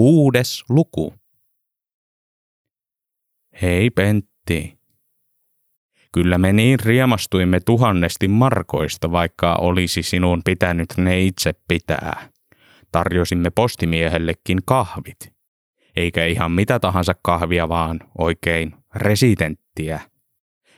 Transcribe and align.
Kuudes 0.00 0.64
luku. 0.68 1.14
Hei 3.62 3.90
Pentti. 3.90 4.78
Kyllä 6.12 6.38
me 6.38 6.52
niin 6.52 6.80
riemastuimme 6.80 7.60
tuhannesti 7.60 8.28
markoista, 8.28 9.12
vaikka 9.12 9.54
olisi 9.54 10.02
sinun 10.02 10.42
pitänyt 10.44 10.88
ne 10.96 11.20
itse 11.20 11.54
pitää. 11.68 12.28
Tarjosimme 12.92 13.50
postimiehellekin 13.50 14.58
kahvit. 14.64 15.32
Eikä 15.96 16.26
ihan 16.26 16.52
mitä 16.52 16.78
tahansa 16.78 17.14
kahvia, 17.22 17.68
vaan 17.68 18.00
oikein 18.18 18.74
residenttiä. 18.94 20.00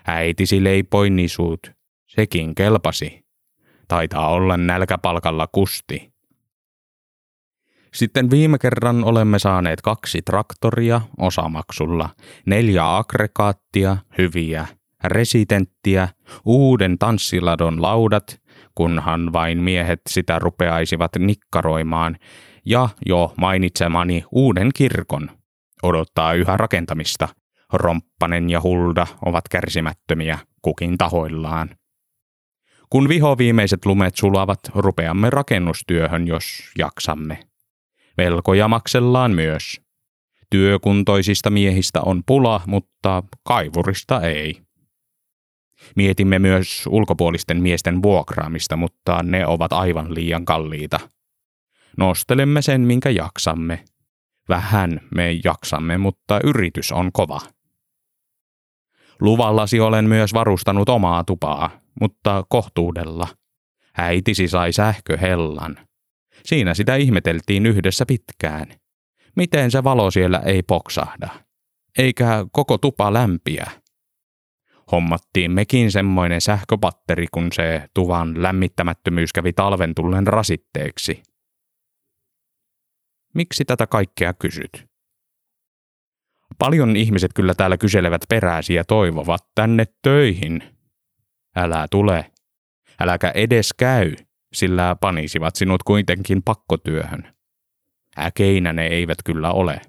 Äitisi 0.07 0.64
leipoi 0.64 1.11
nisut. 1.11 1.73
Sekin 2.07 2.54
kelpasi. 2.54 3.25
Taitaa 3.89 4.29
olla 4.29 4.57
nälkäpalkalla 4.57 5.46
kusti. 5.46 6.11
Sitten 7.95 8.30
viime 8.30 8.59
kerran 8.59 9.04
olemme 9.04 9.38
saaneet 9.38 9.80
kaksi 9.80 10.22
traktoria 10.22 11.00
osamaksulla, 11.18 12.08
neljä 12.46 12.96
aggregaattia, 12.96 13.96
hyviä, 14.18 14.67
residenttiä, 15.04 16.08
uuden 16.44 16.98
tanssiladon 16.98 17.82
laudat, 17.82 18.40
kunhan 18.75 19.32
vain 19.32 19.58
miehet 19.58 20.00
sitä 20.08 20.39
rupeaisivat 20.39 21.11
nikkaroimaan, 21.18 22.17
ja 22.67 22.89
jo 23.07 23.34
mainitsemani 23.36 24.25
uuden 24.31 24.70
kirkon. 24.75 25.31
Odottaa 25.82 26.34
yhä 26.34 26.56
rakentamista. 26.56 27.29
Romppanen 27.72 28.50
ja 28.50 28.61
Hulda 28.61 29.06
ovat 29.25 29.48
kärsimättömiä 29.50 30.39
kukin 30.62 30.98
tahoillaan. 30.98 31.70
Kun 32.91 33.09
viho 33.09 33.39
viimeiset 33.39 33.86
lumet 33.86 34.17
sulavat, 34.17 34.61
rupeamme 34.75 35.31
rakennustyöhön, 35.31 36.27
jos 36.27 36.70
jaksamme. 36.78 37.52
Velkoja 38.16 38.69
maksellaan 38.69 39.30
myös. 39.30 39.80
Työkuntoisista 40.50 41.50
miehistä 41.50 42.00
on 42.00 42.23
pula, 42.27 42.61
mutta 42.67 43.23
kaivurista 43.42 44.20
ei. 44.20 44.62
Mietimme 45.97 46.39
myös 46.39 46.84
ulkopuolisten 46.89 47.62
miesten 47.62 48.03
vuokraamista, 48.03 48.77
mutta 48.77 49.22
ne 49.22 49.47
ovat 49.47 49.72
aivan 49.72 50.14
liian 50.14 50.45
kalliita. 50.45 51.00
Nostelemme 51.97 52.62
sen, 52.62 52.81
minkä 52.81 53.11
jaksamme. 53.11 53.84
Vähän 54.48 55.00
me 55.15 55.33
jaksamme, 55.44 55.98
mutta 55.98 56.41
yritys 56.44 56.92
on 56.92 57.12
kova. 57.12 57.41
Luvallasi 59.20 59.81
olen 59.81 60.05
myös 60.05 60.34
varustanut 60.34 60.89
omaa 60.89 61.25
tupaa, 61.25 61.70
mutta 62.00 62.44
kohtuudella. 62.48 63.28
Äitisi 63.98 64.48
sai 64.48 64.72
sähköhellan. 64.72 65.77
Siinä 66.45 66.75
sitä 66.75 66.97
ihmeteltiin 66.97 67.67
yhdessä 67.67 68.07
pitkään. 68.07 68.67
Miten 69.37 69.71
se 69.71 69.85
valo 69.85 70.11
siellä 70.11 70.39
ei 70.39 70.62
poksahda? 70.62 71.29
Eikä 71.99 72.47
koko 72.53 72.79
tupa 72.79 73.12
lämpiä. 73.12 73.71
Hommattiin 74.93 75.51
mekin 75.51 75.93
semmoinen 75.93 76.41
sähköpatteri, 76.41 77.27
kun 77.33 77.53
se 77.53 77.89
tuvan 77.95 78.43
lämmittämättömyys 78.43 79.33
kävi 79.33 79.53
talven 79.53 79.95
tullen 79.95 80.27
rasitteeksi. 80.27 81.23
Miksi 83.34 83.65
tätä 83.65 83.87
kaikkea 83.87 84.34
kysyt? 84.34 84.87
Paljon 86.59 86.97
ihmiset 86.97 87.31
kyllä 87.34 87.55
täällä 87.55 87.77
kyselevät 87.77 88.23
perääsi 88.29 88.75
ja 88.75 88.84
toivovat 88.84 89.49
tänne 89.55 89.84
töihin. 90.03 90.62
Älä 91.56 91.87
tule. 91.91 92.33
Äläkä 93.01 93.33
edes 93.34 93.75
käy 93.75 94.15
sillä 94.53 94.97
panisivat 95.00 95.56
sinut 95.56 95.83
kuitenkin 95.83 96.42
pakkotyöhön. 96.42 97.34
Äkeinä 98.19 98.72
ne 98.72 98.86
eivät 98.86 99.19
kyllä 99.25 99.53
ole. 99.53 99.81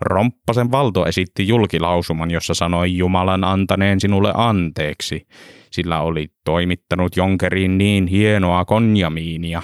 Romppasen 0.00 0.70
valto 0.70 1.06
esitti 1.06 1.48
julkilausuman, 1.48 2.30
jossa 2.30 2.54
sanoi 2.54 2.96
Jumalan 2.96 3.44
antaneen 3.44 4.00
sinulle 4.00 4.32
anteeksi, 4.34 5.26
sillä 5.70 6.00
oli 6.00 6.32
toimittanut 6.44 7.16
Jonkeriin 7.16 7.78
niin 7.78 8.06
hienoa 8.06 8.64
konjamiinia. 8.64 9.62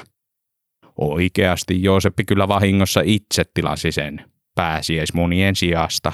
Oikeasti 0.99 1.83
Jooseppi 1.83 2.25
kyllä 2.25 2.49
vahingossa 2.49 3.00
itse 3.05 3.44
tilasi 3.55 3.93
sen, 3.93 4.25
pääsiäismunien 4.55 5.56
sijasta. 5.56 6.12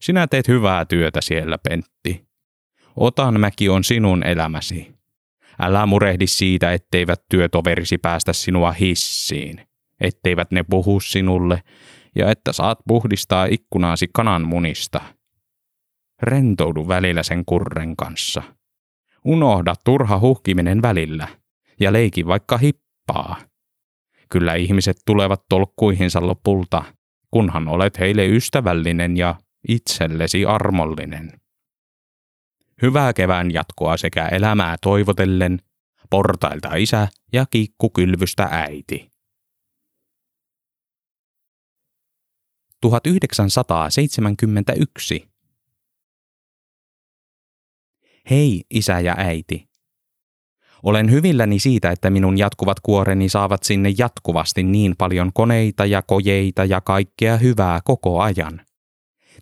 Sinä 0.00 0.26
teet 0.26 0.48
hyvää 0.48 0.84
työtä 0.84 1.20
siellä, 1.20 1.58
Pentti. 1.58 2.26
Otanmäki 2.96 3.68
on 3.68 3.84
sinun 3.84 4.26
elämäsi. 4.26 4.95
Älä 5.60 5.86
murehdi 5.86 6.26
siitä, 6.26 6.72
etteivät 6.72 7.22
työtoverisi 7.30 7.98
päästä 7.98 8.32
sinua 8.32 8.72
hissiin, 8.72 9.60
etteivät 10.00 10.50
ne 10.50 10.64
puhu 10.70 11.00
sinulle 11.00 11.62
ja 12.16 12.30
että 12.30 12.52
saat 12.52 12.78
puhdistaa 12.88 13.46
ikkunaasi 13.50 14.06
kananmunista. 14.12 15.00
Rentoudu 16.22 16.88
välillä 16.88 17.22
sen 17.22 17.44
kurren 17.44 17.96
kanssa. 17.96 18.42
Unohda 19.24 19.74
turha 19.84 20.18
huhkiminen 20.18 20.82
välillä 20.82 21.28
ja 21.80 21.92
leiki 21.92 22.26
vaikka 22.26 22.58
hippaa. 22.58 23.36
Kyllä 24.28 24.54
ihmiset 24.54 24.96
tulevat 25.06 25.42
tolkkuihinsa 25.48 26.26
lopulta, 26.26 26.84
kunhan 27.30 27.68
olet 27.68 27.98
heille 27.98 28.26
ystävällinen 28.26 29.16
ja 29.16 29.34
itsellesi 29.68 30.44
armollinen. 30.44 31.32
Hyvää 32.82 33.12
kevään 33.12 33.50
jatkoa 33.50 33.96
sekä 33.96 34.28
elämää 34.28 34.76
toivotellen, 34.82 35.58
portailta 36.10 36.74
isä 36.74 37.08
ja 37.32 37.46
kiikkukylvystä 37.50 38.48
äiti. 38.50 39.10
1971 42.80 45.28
Hei, 48.30 48.64
isä 48.70 49.00
ja 49.00 49.14
äiti. 49.18 49.68
Olen 50.82 51.10
hyvilläni 51.10 51.58
siitä, 51.58 51.90
että 51.90 52.10
minun 52.10 52.38
jatkuvat 52.38 52.80
kuoreni 52.80 53.28
saavat 53.28 53.62
sinne 53.62 53.92
jatkuvasti 53.98 54.62
niin 54.62 54.94
paljon 54.98 55.30
koneita 55.34 55.86
ja 55.86 56.02
kojeita 56.02 56.64
ja 56.64 56.80
kaikkea 56.80 57.36
hyvää 57.36 57.80
koko 57.84 58.20
ajan. 58.20 58.66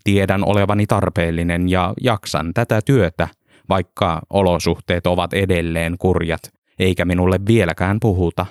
Tiedän 0.05 0.45
olevani 0.45 0.85
tarpeellinen 0.85 1.69
ja 1.69 1.93
jaksan 2.01 2.53
tätä 2.53 2.81
työtä, 2.81 3.27
vaikka 3.69 4.21
olosuhteet 4.29 5.07
ovat 5.07 5.33
edelleen 5.33 5.95
kurjat, 5.99 6.41
eikä 6.79 7.05
minulle 7.05 7.39
vieläkään 7.47 7.97
puhuta. 8.01 8.45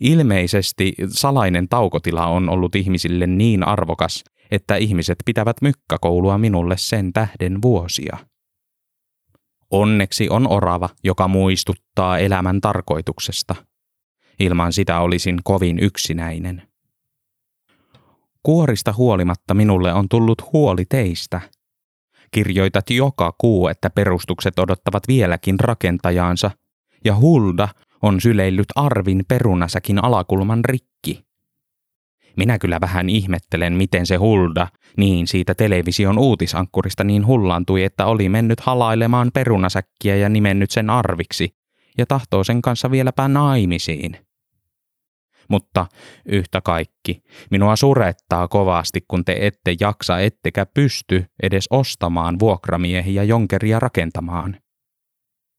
Ilmeisesti 0.00 0.94
salainen 1.08 1.68
taukotila 1.68 2.26
on 2.26 2.48
ollut 2.48 2.76
ihmisille 2.76 3.26
niin 3.26 3.62
arvokas, 3.68 4.24
että 4.50 4.76
ihmiset 4.76 5.18
pitävät 5.24 5.56
mykkäkoulua 5.62 6.38
minulle 6.38 6.76
sen 6.76 7.12
tähden 7.12 7.62
vuosia. 7.62 8.16
Onneksi 9.70 10.28
on 10.30 10.48
orava, 10.48 10.88
joka 11.04 11.28
muistuttaa 11.28 12.18
elämän 12.18 12.60
tarkoituksesta. 12.60 13.54
Ilman 14.40 14.72
sitä 14.72 15.00
olisin 15.00 15.38
kovin 15.44 15.78
yksinäinen. 15.78 16.71
Kuorista 18.42 18.94
huolimatta 18.96 19.54
minulle 19.54 19.92
on 19.92 20.08
tullut 20.08 20.52
huoli 20.52 20.84
teistä. 20.84 21.40
Kirjoitat 22.30 22.90
joka 22.90 23.34
kuu, 23.38 23.68
että 23.68 23.90
perustukset 23.90 24.58
odottavat 24.58 25.02
vieläkin 25.08 25.60
rakentajaansa, 25.60 26.50
ja 27.04 27.16
Hulda 27.16 27.68
on 28.02 28.20
syleillyt 28.20 28.66
Arvin 28.74 29.24
perunasäkin 29.28 30.04
alakulman 30.04 30.64
rikki. 30.64 31.24
Minä 32.36 32.58
kyllä 32.58 32.80
vähän 32.80 33.08
ihmettelen, 33.08 33.72
miten 33.72 34.06
se 34.06 34.16
Hulda, 34.16 34.68
niin 34.96 35.26
siitä 35.26 35.54
television 35.54 36.18
uutisankkurista 36.18 37.04
niin 37.04 37.26
hullantui, 37.26 37.84
että 37.84 38.06
oli 38.06 38.28
mennyt 38.28 38.60
halailemaan 38.60 39.30
perunasäkkiä 39.34 40.16
ja 40.16 40.28
nimennyt 40.28 40.70
sen 40.70 40.90
Arviksi, 40.90 41.54
ja 41.98 42.06
tahtoo 42.06 42.44
sen 42.44 42.62
kanssa 42.62 42.90
vieläpä 42.90 43.28
naimisiin. 43.28 44.16
Mutta 45.48 45.86
yhtä 46.26 46.60
kaikki, 46.60 47.22
minua 47.50 47.76
surettaa 47.76 48.48
kovasti, 48.48 49.00
kun 49.08 49.24
te 49.24 49.36
ette 49.40 49.74
jaksa 49.80 50.18
ettekä 50.20 50.66
pysty 50.66 51.24
edes 51.42 51.66
ostamaan 51.70 52.38
vuokramiehiä 52.38 53.22
jonkeria 53.22 53.80
rakentamaan. 53.80 54.56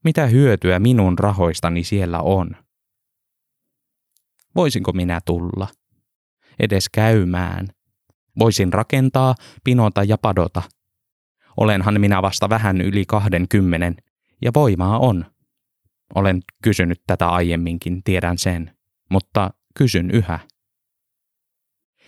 Mitä 0.04 0.26
hyötyä 0.26 0.80
minun 0.80 1.20
rahoistani 1.20 1.84
siellä 1.84 2.20
on? 2.20 2.56
Voisinko 4.56 4.92
minä 4.92 5.20
tulla? 5.26 5.68
Edes 6.60 6.90
käymään. 6.90 7.68
Voisin 8.40 8.74
rakentaa, 8.74 9.36
pinota 9.64 10.04
ja 10.04 10.18
padota. 10.18 10.62
Olenhan 11.58 12.02
minä 12.02 12.22
vasta 12.22 12.50
vähän 12.50 12.82
yli 12.82 13.06
kahden 13.08 13.48
kymmenen, 13.48 13.96
ja 14.42 14.52
voimaa 14.56 15.00
on. 15.00 15.26
Olen 16.16 16.42
kysynyt 16.64 17.02
tätä 17.08 17.30
aiemminkin, 17.30 18.04
tiedän 18.04 18.38
sen, 18.38 18.78
mutta 19.10 19.50
kysyn 19.78 20.12
yhä. 20.12 20.40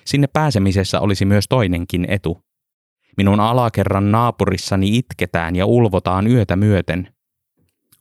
Sinne 0.06 0.28
pääsemisessä 0.28 1.00
olisi 1.00 1.26
myös 1.26 1.46
toinenkin 1.50 2.06
etu. 2.10 2.42
Minun 3.18 3.40
alakerran 3.40 4.12
naapurissani 4.12 4.98
itketään 4.98 5.56
ja 5.56 5.66
ulvotaan 5.66 6.28
yötä 6.28 6.56
myöten. 6.56 7.14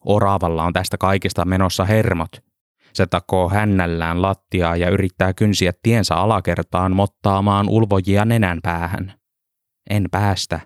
Oravalla 0.04 0.64
on 0.64 0.72
tästä 0.72 0.98
kaikesta 0.98 1.44
menossa 1.44 1.84
hermot. 1.84 2.30
Se 2.92 3.06
takoo 3.06 3.48
hännällään 3.48 4.22
lattiaa 4.22 4.76
ja 4.76 4.90
yrittää 4.90 5.32
kynsiä 5.32 5.72
tiensä 5.82 6.14
alakertaan 6.14 6.96
mottaamaan 6.96 7.68
ulvojia 7.68 8.24
nenän 8.24 8.58
päähän. 8.62 9.14
En 9.90 10.08
päästä. 10.10 10.60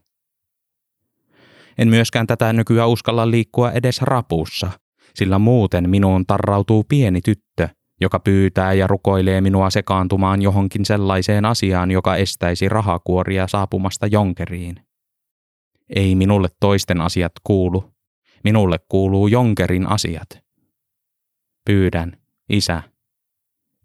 En 1.79 1.89
myöskään 1.89 2.27
tätä 2.27 2.53
nykyään 2.53 2.89
uskalla 2.89 3.31
liikkua 3.31 3.73
edes 3.73 4.03
rapussa, 4.03 4.71
sillä 5.15 5.39
muuten 5.39 5.91
minuun 5.91 6.27
tarrautuu 6.27 6.85
pieni 6.85 7.21
tyttö, 7.21 7.69
joka 8.01 8.19
pyytää 8.21 8.73
ja 8.73 8.87
rukoilee 8.87 9.41
minua 9.41 9.71
sekaantumaan 9.71 10.43
johonkin 10.43 10.85
sellaiseen 10.85 11.45
asiaan, 11.45 11.91
joka 11.91 12.17
estäisi 12.17 12.69
rahakuoria 12.69 13.47
saapumasta 13.47 14.07
jonkeriin. 14.07 14.87
Ei 15.97 16.15
minulle 16.15 16.49
toisten 16.61 17.01
asiat 17.01 17.33
kuulu. 17.45 17.95
Minulle 18.45 18.79
kuuluu 18.89 19.29
jonkerin 19.29 19.87
asiat. 19.87 20.29
Pyydän, 21.65 22.17
isä. 22.49 22.83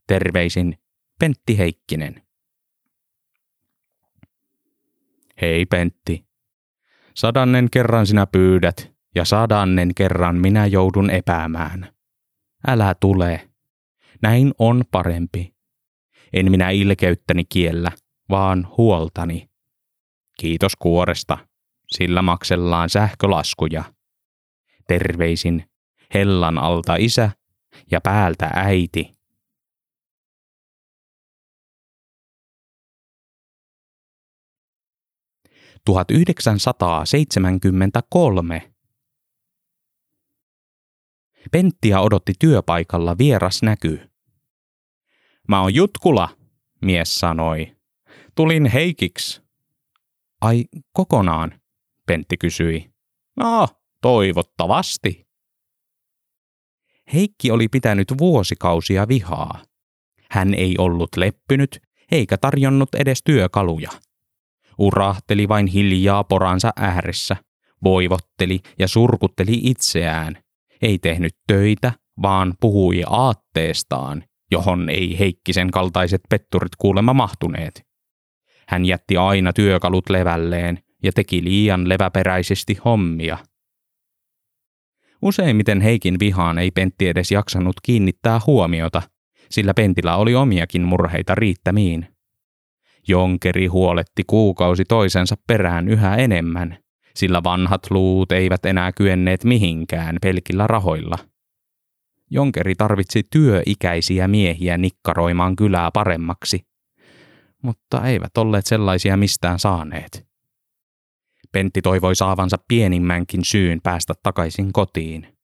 Terveisin 0.08 0.78
Pentti 1.20 1.58
Heikkinen. 1.58 2.24
Hei 5.42 5.66
Pentti. 5.66 6.26
Sadannen 7.16 7.68
kerran 7.72 8.08
sinä 8.08 8.28
pyydät 8.28 8.94
ja 9.16 9.26
sadannen 9.26 9.92
kerran 9.96 10.36
minä 10.36 10.66
joudun 10.66 11.10
epäämään. 11.10 11.94
Älä 12.68 12.96
tule. 13.00 13.53
Näin 14.24 14.54
on 14.60 14.84
parempi. 14.92 15.54
En 16.34 16.52
minä 16.52 16.70
ilkeyttäni 16.70 17.46
kiellä, 17.46 17.92
vaan 18.30 18.68
huoltani. 18.78 19.50
Kiitos 20.40 20.76
kuoresta, 20.76 21.38
sillä 21.92 22.22
maksellaan 22.22 22.90
sähkölaskuja. 22.90 23.84
Terveisin 24.88 25.66
Hellan 26.14 26.58
alta 26.58 26.96
isä 26.96 27.32
ja 27.92 28.02
päältä 28.02 28.50
äiti. 28.54 29.12
Tuhatyhdeksänsataaseitsemänkymmentäkolme. 35.86 38.74
Penttiä 41.52 42.00
odotti 42.00 42.34
työpaikalla 42.40 43.18
vieras 43.18 43.64
näky. 43.64 44.13
Mä 45.48 45.62
oon 45.62 45.76
Jutkula, 45.76 46.30
mies 46.82 47.20
sanoi. 47.20 47.76
Tulin 48.36 48.66
Heikiksi. 48.66 49.42
Ai, 50.42 50.66
kokonaan, 50.94 51.62
Pentti 52.08 52.38
kysyi. 52.38 52.94
No, 53.38 53.68
toivottavasti. 54.02 55.28
Heikki 57.14 57.52
oli 57.52 57.68
pitänyt 57.68 58.08
vuosikausia 58.18 59.08
vihaa. 59.08 59.64
Hän 60.32 60.54
ei 60.54 60.76
ollut 60.78 61.10
leppynyt 61.18 61.80
eikä 62.12 62.38
tarjonnut 62.38 62.96
edes 62.96 63.22
työkaluja. 63.24 63.90
Urahteli 64.78 65.48
vain 65.48 65.68
hiljaa 65.68 66.24
poransa 66.24 66.72
ääressä, 66.76 67.36
voivotteli 67.84 68.60
ja 68.80 68.88
surkutteli 68.88 69.60
itseään. 69.64 70.44
Ei 70.82 71.00
tehnyt 71.00 71.36
töitä, 71.48 71.94
vaan 72.22 72.54
puhui 72.60 73.04
aatteestaan, 73.08 74.24
johon 74.52 74.90
ei 74.90 75.20
Heikkisen 75.20 75.72
kaltaiset 75.72 76.22
petturit 76.30 76.76
kuulemma 76.78 77.14
mahtuneet. 77.14 77.86
Hän 78.68 78.86
jätti 78.86 79.18
aina 79.18 79.54
työkalut 79.54 80.10
levälleen 80.10 80.80
ja 81.04 81.12
teki 81.12 81.44
liian 81.44 81.90
leväperäisesti 81.90 82.78
hommia– 82.86 83.38
Useimmiten 85.24 85.82
Heikin 85.82 86.20
vihaan 86.20 86.58
ei 86.58 86.72
Pentti 86.72 87.08
edes 87.08 87.32
jaksanut 87.32 87.76
kiinnittää 87.84 88.40
huomiota, 88.48 89.02
sillä 89.52 89.74
Pentillä 89.74 90.16
oli 90.16 90.36
omiakin 90.36 90.82
murheita 90.82 91.36
riittämiin. 91.36 92.08
Jonkeri 93.08 93.68
huoletti 93.68 94.24
kuukausi 94.28 94.86
toisensa 94.86 95.36
perään 95.48 95.88
yhä 95.88 96.16
enemmän, 96.16 96.78
sillä 97.16 97.44
vanhat 97.44 97.82
luut 97.92 98.32
eivät 98.32 98.66
enää 98.66 98.92
kyenneet 98.92 99.44
mihinkään 99.44 100.18
pelkillä 100.22 100.68
rahoilla. 100.68 101.18
Jonkeri 102.34 102.76
tarvitsi 102.76 103.24
työikäisiä 103.30 104.28
miehiä 104.28 104.78
nikkaroimaan 104.78 105.56
kylää 105.56 105.92
paremmaksi, 105.92 106.66
mutta 107.62 108.08
eivät 108.08 108.38
olleet 108.38 108.66
sellaisia 108.66 109.18
mistään 109.18 109.60
saaneet. 109.60 110.28
Pentti 111.52 111.82
toivoi 111.82 112.16
saavansa 112.16 112.58
pienimmänkin 112.68 113.46
syyn 113.46 113.80
päästä 113.84 114.14
takaisin 114.24 114.74
kotiin. 114.74 115.38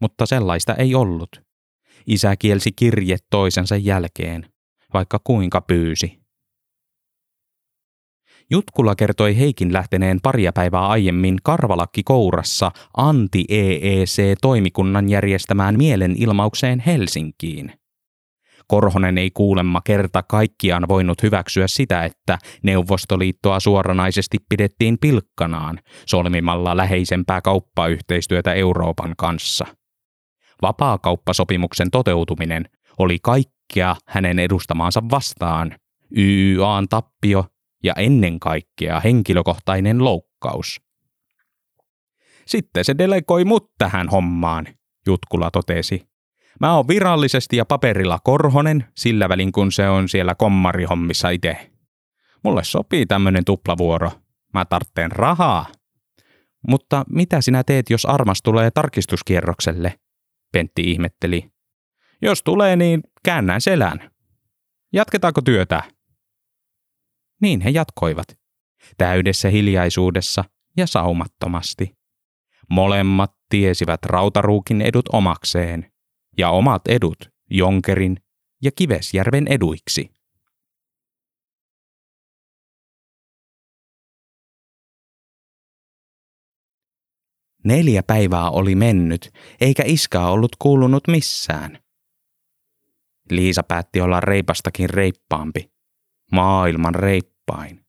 Mutta 0.00 0.26
sellaista 0.26 0.74
ei 0.74 0.94
ollut. 0.94 1.42
Isä 2.06 2.36
kielsi 2.36 2.72
kirjet 2.76 3.24
toisensa 3.30 3.76
jälkeen, 3.76 4.52
vaikka 4.94 5.20
kuinka 5.24 5.60
pyysi. 5.60 6.21
Jutkula 8.52 8.94
kertoi 8.94 9.38
Heikin 9.38 9.72
lähteneen 9.72 10.18
paria 10.22 10.52
päivää 10.52 10.86
aiemmin 10.86 11.38
karvalakki 11.42 12.02
kourassa 12.02 12.70
anti-EEC-toimikunnan 12.96 15.08
järjestämään 15.08 15.78
mielenilmaukseen 15.78 16.80
Helsinkiin. 16.80 17.72
Korhonen 18.66 19.18
ei 19.18 19.30
kuulemma 19.30 19.80
kerta 19.84 20.22
kaikkiaan 20.22 20.88
voinut 20.88 21.22
hyväksyä 21.22 21.66
sitä, 21.66 22.04
että 22.04 22.38
Neuvostoliittoa 22.62 23.60
suoranaisesti 23.60 24.38
pidettiin 24.48 24.98
pilkkanaan 25.00 25.78
solmimalla 26.06 26.76
läheisempää 26.76 27.40
kauppayhteistyötä 27.40 28.54
Euroopan 28.54 29.14
kanssa. 29.18 29.66
Vapaakauppasopimuksen 30.62 31.90
toteutuminen 31.90 32.68
oli 32.98 33.18
kaikkea 33.22 33.96
hänen 34.06 34.38
edustamaansa 34.38 35.02
vastaan, 35.10 35.76
YYAn 36.16 36.88
tappio 36.88 37.44
ja 37.82 37.92
ennen 37.96 38.40
kaikkea 38.40 39.00
henkilökohtainen 39.00 40.04
loukkaus. 40.04 40.80
Sitten 42.46 42.84
se 42.84 42.98
delegoi 42.98 43.44
mut 43.44 43.70
tähän 43.78 44.08
hommaan, 44.08 44.66
Jutkula 45.06 45.50
totesi 45.50 46.12
Mä 46.60 46.76
oon 46.76 46.88
virallisesti 46.88 47.56
ja 47.56 47.64
paperilla 47.64 48.18
Korhonen, 48.24 48.84
sillä 48.96 49.28
välin 49.28 49.52
kun 49.52 49.72
se 49.72 49.88
on 49.88 50.08
siellä 50.08 50.34
kommarihommissa 50.34 51.30
itse. 51.30 51.70
Mulle 52.44 52.64
sopii 52.64 53.06
tämmönen 53.06 53.44
tuplavuoro. 53.44 54.10
Mä 54.54 54.64
tartteen 54.64 55.12
rahaa. 55.12 55.66
Mutta 56.68 57.04
mitä 57.08 57.40
sinä 57.40 57.64
teet, 57.64 57.90
jos 57.90 58.06
armas 58.06 58.42
tulee 58.42 58.70
tarkistuskierrokselle? 58.70 60.00
Pentti 60.52 60.82
ihmetteli. 60.90 61.50
Jos 62.22 62.42
tulee, 62.42 62.76
niin 62.76 63.00
käännän 63.24 63.60
selän. 63.60 64.10
Jatketaanko 64.92 65.42
työtä? 65.42 65.82
Niin 67.42 67.60
he 67.60 67.70
jatkoivat. 67.70 68.26
Täydessä 68.98 69.48
hiljaisuudessa 69.48 70.44
ja 70.76 70.86
saumattomasti. 70.86 71.96
Molemmat 72.70 73.32
tiesivät 73.48 74.04
rautaruukin 74.04 74.80
edut 74.80 75.08
omakseen 75.12 75.92
ja 76.38 76.50
omat 76.50 76.82
edut 76.88 77.30
Jonkerin 77.50 78.16
ja 78.62 78.70
Kivesjärven 78.76 79.46
eduiksi. 79.48 80.10
Neljä 87.64 88.02
päivää 88.02 88.50
oli 88.50 88.74
mennyt, 88.74 89.30
eikä 89.60 89.82
iskää 89.86 90.28
ollut 90.28 90.56
kuulunut 90.58 91.08
missään. 91.08 91.78
Liisa 93.30 93.62
päätti 93.62 94.00
olla 94.00 94.20
reipastakin 94.20 94.90
reippaampi, 94.90 95.72
maailman 96.32 96.94
reippain. 97.52 97.84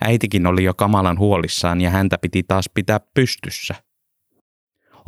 Äitikin 0.00 0.46
oli 0.46 0.64
jo 0.64 0.74
kamalan 0.74 1.18
huolissaan 1.18 1.80
ja 1.80 1.90
häntä 1.90 2.18
piti 2.18 2.42
taas 2.42 2.70
pitää 2.74 3.00
pystyssä– 3.14 3.74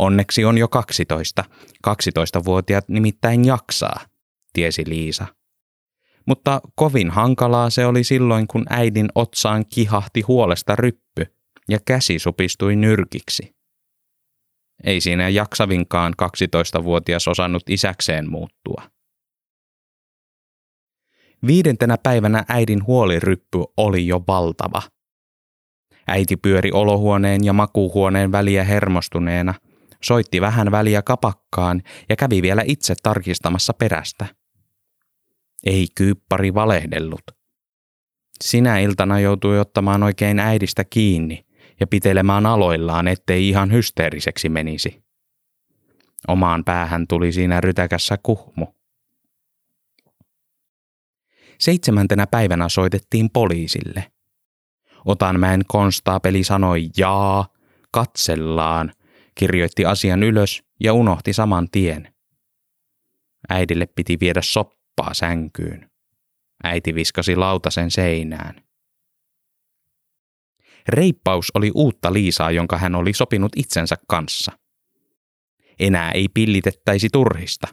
Onneksi 0.01 0.45
on 0.45 0.59
jo 0.59 0.69
12. 0.69 1.45
12-vuotiaat 1.89 2.89
nimittäin 2.89 3.45
jaksaa, 3.45 4.01
tiesi 4.53 4.85
Liisa. 4.87 5.27
Mutta 6.27 6.61
kovin 6.75 7.11
hankalaa 7.11 7.71
se 7.71 7.87
oli 7.87 8.05
silloin, 8.05 8.47
kun 8.47 8.67
äidin 8.71 9.09
otsaan 9.15 9.65
kihahti 9.75 10.21
huolesta 10.21 10.77
ryppy 10.77 11.27
ja 11.69 11.79
käsi 11.85 12.19
supistui 12.19 12.77
nyrkiksi. 12.77 13.55
Ei 14.85 15.01
siinä 15.01 15.29
jaksavinkaan 15.29 16.15
12-vuotias 16.23 17.29
osannut 17.29 17.63
isäkseen 17.69 18.31
muuttua. 18.31 18.83
Viidentenä 21.47 21.97
päivänä 22.03 22.45
äidin 22.49 22.87
huoliryppy 22.87 23.59
oli 23.77 24.07
jo 24.07 24.25
valtava. 24.29 24.83
Äiti 26.07 26.37
pyöri 26.37 26.73
olohuoneen 26.73 27.45
ja 27.45 27.53
makuuhuoneen 27.53 28.33
väliä 28.33 28.65
hermostuneena– 28.65 29.55
soitti 30.03 30.41
vähän 30.41 30.71
väliä 30.71 31.03
kapakkaan 31.03 31.83
ja 32.09 32.17
kävi 32.17 32.43
vielä 32.43 32.63
itse 32.67 32.95
tarkistamassa 33.03 33.75
perästä. 33.75 34.27
Ei 35.67 35.87
kyyppari 35.95 36.55
valehdellut. 36.55 37.23
Sinä 38.45 38.79
iltana 38.79 39.21
joutui 39.21 39.59
ottamaan 39.59 40.03
oikein 40.03 40.39
äidistä 40.39 40.85
kiinni 40.85 41.45
ja 41.81 41.87
pitelemään 41.87 42.47
aloillaan, 42.47 43.09
ettei 43.09 43.49
ihan 43.49 43.73
hysteeriseksi 43.73 44.49
menisi. 44.49 45.03
Omaan 46.29 46.65
päähän 46.65 47.07
tuli 47.09 47.33
siinä 47.33 47.61
rytäkässä 47.61 48.19
kuhmu. 48.23 48.67
Seitsemäntenä 51.61 52.27
päivänä 52.27 52.69
soitettiin 52.69 53.31
poliisille. 53.31 54.13
Otanmäen 55.05 55.63
konstaapeli 55.69 56.45
sanoi 56.45 56.89
jaa, 56.97 57.49
katsellaan, 57.93 58.93
kirjoitti 59.35 59.85
asian 59.85 60.23
ylös 60.23 60.63
ja 60.81 60.93
unohti 60.93 61.33
saman 61.33 61.69
tien. 61.71 62.15
Äidille 63.49 63.87
piti 63.87 64.17
viedä 64.21 64.43
soppaa 64.43 65.15
sänkyyn. 65.15 65.91
Äiti 66.65 66.95
viskasi 66.95 67.37
lautasen 67.37 67.91
seinään. 67.91 68.63
Reippaus 70.89 71.51
oli 71.55 71.71
uutta 71.75 72.13
Liisaa, 72.13 72.51
jonka 72.51 72.79
hän 72.79 72.95
oli 72.95 73.13
sopinut 73.13 73.53
itsensä 73.57 73.97
kanssa. 74.09 74.53
Enää 75.81 76.11
ei 76.11 76.29
pillitettäisi 76.29 77.09
turhista. 77.13 77.69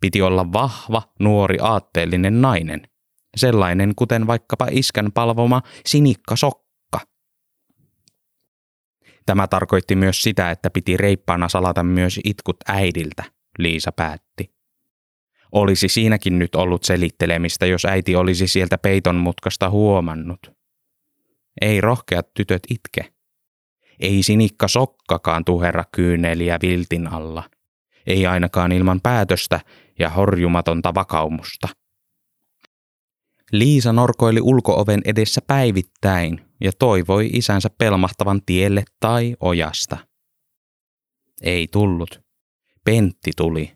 Piti 0.00 0.22
olla 0.22 0.52
vahva, 0.52 1.02
nuori, 1.18 1.56
aatteellinen 1.60 2.42
nainen. 2.42 2.89
Sellainen 3.36 3.92
kuten 3.96 4.26
vaikkapa 4.26 4.66
iskän 4.70 5.12
palvoma 5.12 5.62
sinikka 5.86 6.36
sokka. 6.36 7.00
Tämä 9.26 9.46
tarkoitti 9.46 9.96
myös 9.96 10.22
sitä, 10.22 10.50
että 10.50 10.70
piti 10.70 10.96
reippaana 10.96 11.48
salata 11.48 11.82
myös 11.82 12.20
itkut 12.24 12.56
äidiltä, 12.68 13.24
Liisa 13.58 13.92
päätti. 13.92 14.54
Olisi 15.52 15.88
siinäkin 15.88 16.38
nyt 16.38 16.54
ollut 16.54 16.84
selittelemistä, 16.84 17.66
jos 17.66 17.84
äiti 17.84 18.16
olisi 18.16 18.48
sieltä 18.48 18.78
peiton 18.78 19.16
mutkasta 19.16 19.70
huomannut. 19.70 20.52
Ei 21.60 21.80
rohkeat 21.80 22.34
tytöt 22.34 22.62
itke. 22.70 23.12
Ei 24.00 24.22
sinikka 24.22 24.68
sokkakaan 24.68 25.44
tuherra 25.44 25.84
kyyneliä 25.92 26.58
viltin 26.62 27.12
alla. 27.12 27.42
Ei 28.06 28.26
ainakaan 28.26 28.72
ilman 28.72 29.00
päätöstä 29.00 29.60
ja 29.98 30.08
horjumatonta 30.08 30.94
vakaumusta. 30.94 31.68
Liisa 33.52 33.92
norkoili 33.92 34.40
ulkooven 34.40 35.00
edessä 35.04 35.40
päivittäin 35.46 36.40
ja 36.60 36.72
toivoi 36.78 37.30
isänsä 37.32 37.70
pelmahtavan 37.78 38.40
tielle 38.46 38.84
tai 39.00 39.36
ojasta. 39.40 39.98
Ei 41.42 41.68
tullut. 41.72 42.20
Pentti 42.84 43.30
tuli. 43.36 43.72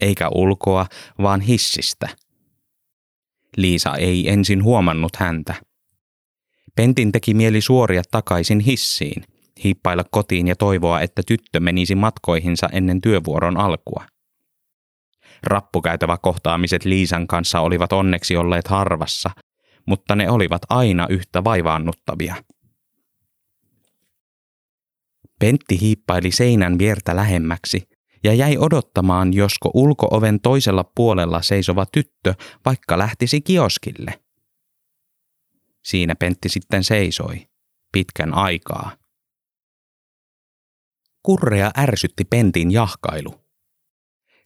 Eikä 0.00 0.28
ulkoa, 0.28 0.86
vaan 1.22 1.40
hissistä. 1.40 2.08
Liisa 3.56 3.96
ei 3.96 4.28
ensin 4.28 4.64
huomannut 4.64 5.16
häntä. 5.16 5.54
Pentin 6.76 7.12
teki 7.12 7.34
mieli 7.34 7.60
suoria 7.60 8.02
takaisin 8.10 8.60
hissiin, 8.60 9.24
hiippailla 9.64 10.04
kotiin 10.10 10.48
ja 10.48 10.56
toivoa, 10.56 11.00
että 11.00 11.22
tyttö 11.26 11.60
menisi 11.60 11.94
matkoihinsa 11.94 12.68
ennen 12.72 13.00
työvuoron 13.00 13.56
alkua. 13.56 14.06
Rappukäytävä 15.44 16.18
kohtaamiset 16.22 16.84
Liisan 16.84 17.26
kanssa 17.26 17.60
olivat 17.60 17.92
onneksi 17.92 18.36
olleet 18.36 18.68
harvassa, 18.68 19.30
mutta 19.86 20.16
ne 20.16 20.30
olivat 20.30 20.62
aina 20.68 21.06
yhtä 21.10 21.44
vaivaannuttavia. 21.44 22.34
Pentti 25.38 25.80
hiippaili 25.80 26.30
seinän 26.30 26.78
viertä 26.78 27.16
lähemmäksi 27.16 27.88
ja 28.24 28.34
jäi 28.34 28.56
odottamaan, 28.58 29.34
josko 29.34 29.70
ulkooven 29.74 30.40
toisella 30.40 30.84
puolella 30.94 31.42
seisova 31.42 31.86
tyttö 31.92 32.34
vaikka 32.64 32.98
lähtisi 32.98 33.40
kioskille. 33.40 34.20
Siinä 35.84 36.14
Pentti 36.14 36.48
sitten 36.48 36.84
seisoi, 36.84 37.46
pitkän 37.92 38.34
aikaa. 38.34 38.96
Kurrea 41.22 41.70
ärsytti 41.78 42.24
Pentin 42.24 42.70
jahkailu. 42.70 43.43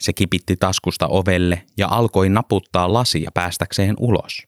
Se 0.00 0.12
kipitti 0.12 0.56
taskusta 0.56 1.06
ovelle 1.06 1.64
ja 1.76 1.88
alkoi 1.88 2.28
naputtaa 2.28 2.92
lasia 2.92 3.30
päästäkseen 3.34 3.94
ulos. 3.98 4.42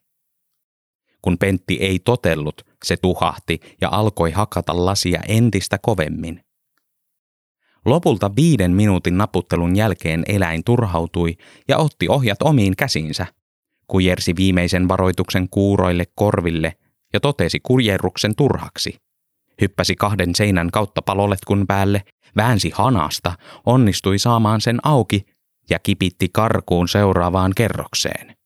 Kun 1.22 1.38
Pentti 1.38 1.74
ei 1.74 1.98
totellut, 1.98 2.66
se 2.84 2.96
tuhahti 2.96 3.60
ja 3.80 3.88
alkoi 3.92 4.30
hakata 4.30 4.86
lasia 4.86 5.20
entistä 5.28 5.78
kovemmin. 5.78 6.44
Lopulta 7.84 8.30
viiden 8.36 8.72
minuutin 8.72 9.18
naputtelun 9.18 9.76
jälkeen 9.76 10.24
eläin 10.28 10.64
turhautui 10.64 11.36
ja 11.68 11.78
otti 11.78 12.08
ohjat 12.08 12.42
omiin 12.42 12.76
käsiinsä. 12.76 13.26
Kujersi 13.86 14.36
viimeisen 14.36 14.88
varoituksen 14.88 15.48
kuuroille 15.48 16.04
korville 16.14 16.76
ja 17.12 17.20
totesi 17.20 17.60
kujerruksen 17.62 18.36
turhaksi. 18.36 18.96
Hyppäsi 19.60 19.96
kahden 19.96 20.34
seinän 20.34 20.70
kautta 20.70 21.02
paloletkun 21.02 21.66
päälle, 21.66 22.02
väänsi 22.36 22.70
hanasta, 22.74 23.32
onnistui 23.66 24.18
saamaan 24.18 24.60
sen 24.60 24.78
auki 24.82 25.24
ja 25.70 25.78
kipitti 25.78 26.28
karkuun 26.32 26.88
seuraavaan 26.88 27.52
kerrokseen. 27.56 28.36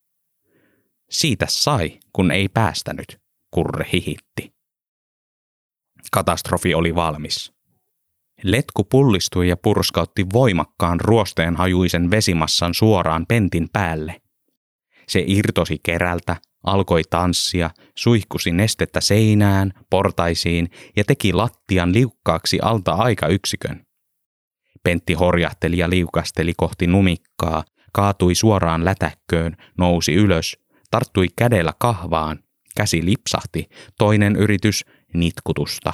Siitä 1.11 1.47
sai, 1.49 1.99
kun 2.12 2.31
ei 2.31 2.49
päästänyt, 2.49 3.21
kurre 3.50 3.87
hihitti. 3.93 4.54
Katastrofi 6.12 6.75
oli 6.75 6.95
valmis. 6.95 7.52
Letku 8.43 8.85
pullistui 8.85 9.49
ja 9.49 9.57
purskautti 9.57 10.26
voimakkaan 10.33 11.00
ruosteen 11.00 11.57
hajuisen 11.57 12.11
vesimassan 12.11 12.75
suoraan 12.75 13.26
pentin 13.26 13.69
päälle. 13.73 14.21
Se 15.09 15.25
irtosi 15.26 15.81
kerältä, 15.83 16.37
alkoi 16.64 17.02
tanssia, 17.11 17.71
suihkusi 17.95 18.52
nestettä 18.52 19.00
seinään, 19.00 19.73
portaisiin 19.90 20.71
ja 20.97 21.04
teki 21.04 21.33
lattian 21.33 21.93
liukkaaksi 21.93 22.59
alta 22.62 22.93
aikayksikön. 22.93 23.83
Pentti 24.84 25.14
horjahteli 25.14 25.78
ja 25.78 25.90
liukasteli 25.90 26.52
kohti 26.56 26.86
numikkaa, 26.86 27.64
kaatui 27.92 28.34
suoraan 28.34 28.84
lätäkköön, 28.84 29.56
nousi 29.78 30.14
ylös, 30.14 30.56
tarttui 30.90 31.28
kädellä 31.36 31.72
kahvaan, 31.78 32.38
käsi 32.76 33.04
lipsahti, 33.04 33.68
toinen 33.98 34.36
yritys 34.36 34.84
nitkutusta. 35.14 35.92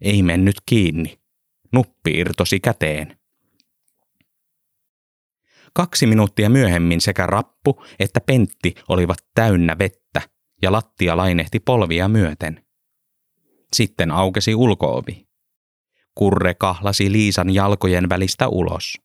Ei 0.00 0.22
mennyt 0.22 0.56
kiinni. 0.66 1.18
Nuppi 1.72 2.10
irtosi 2.10 2.60
käteen. 2.60 3.18
Kaksi 5.72 6.06
minuuttia 6.06 6.50
myöhemmin 6.50 7.00
sekä 7.00 7.26
rappu 7.26 7.82
että 7.98 8.20
pentti 8.20 8.74
olivat 8.88 9.18
täynnä 9.34 9.78
vettä 9.78 10.22
ja 10.62 10.72
lattia 10.72 11.16
lainehti 11.16 11.60
polvia 11.60 12.08
myöten. 12.08 12.64
Sitten 13.72 14.10
aukesi 14.10 14.54
ulkoovi. 14.54 15.25
Kurre 16.18 16.54
kahlasi 16.54 17.12
Liisan 17.12 17.54
jalkojen 17.54 18.08
välistä 18.08 18.48
ulos. 18.48 19.00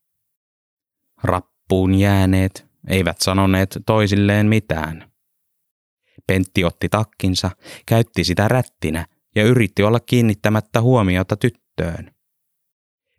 Rappuun 1.24 1.96
jääneet 1.96 2.66
eivät 2.88 3.22
sanoneet 3.22 3.78
toisilleen 3.86 4.48
mitään. 4.48 5.12
Pentti 6.28 6.64
otti 6.64 6.90
takkinsa, 6.90 7.52
käytti 7.86 8.24
sitä 8.24 8.48
rättinä 8.48 9.06
ja 9.36 9.44
yritti 9.44 9.84
olla 9.84 10.00
kiinnittämättä 10.00 10.82
huomiota 10.82 11.38
tyttöön. 11.38 12.12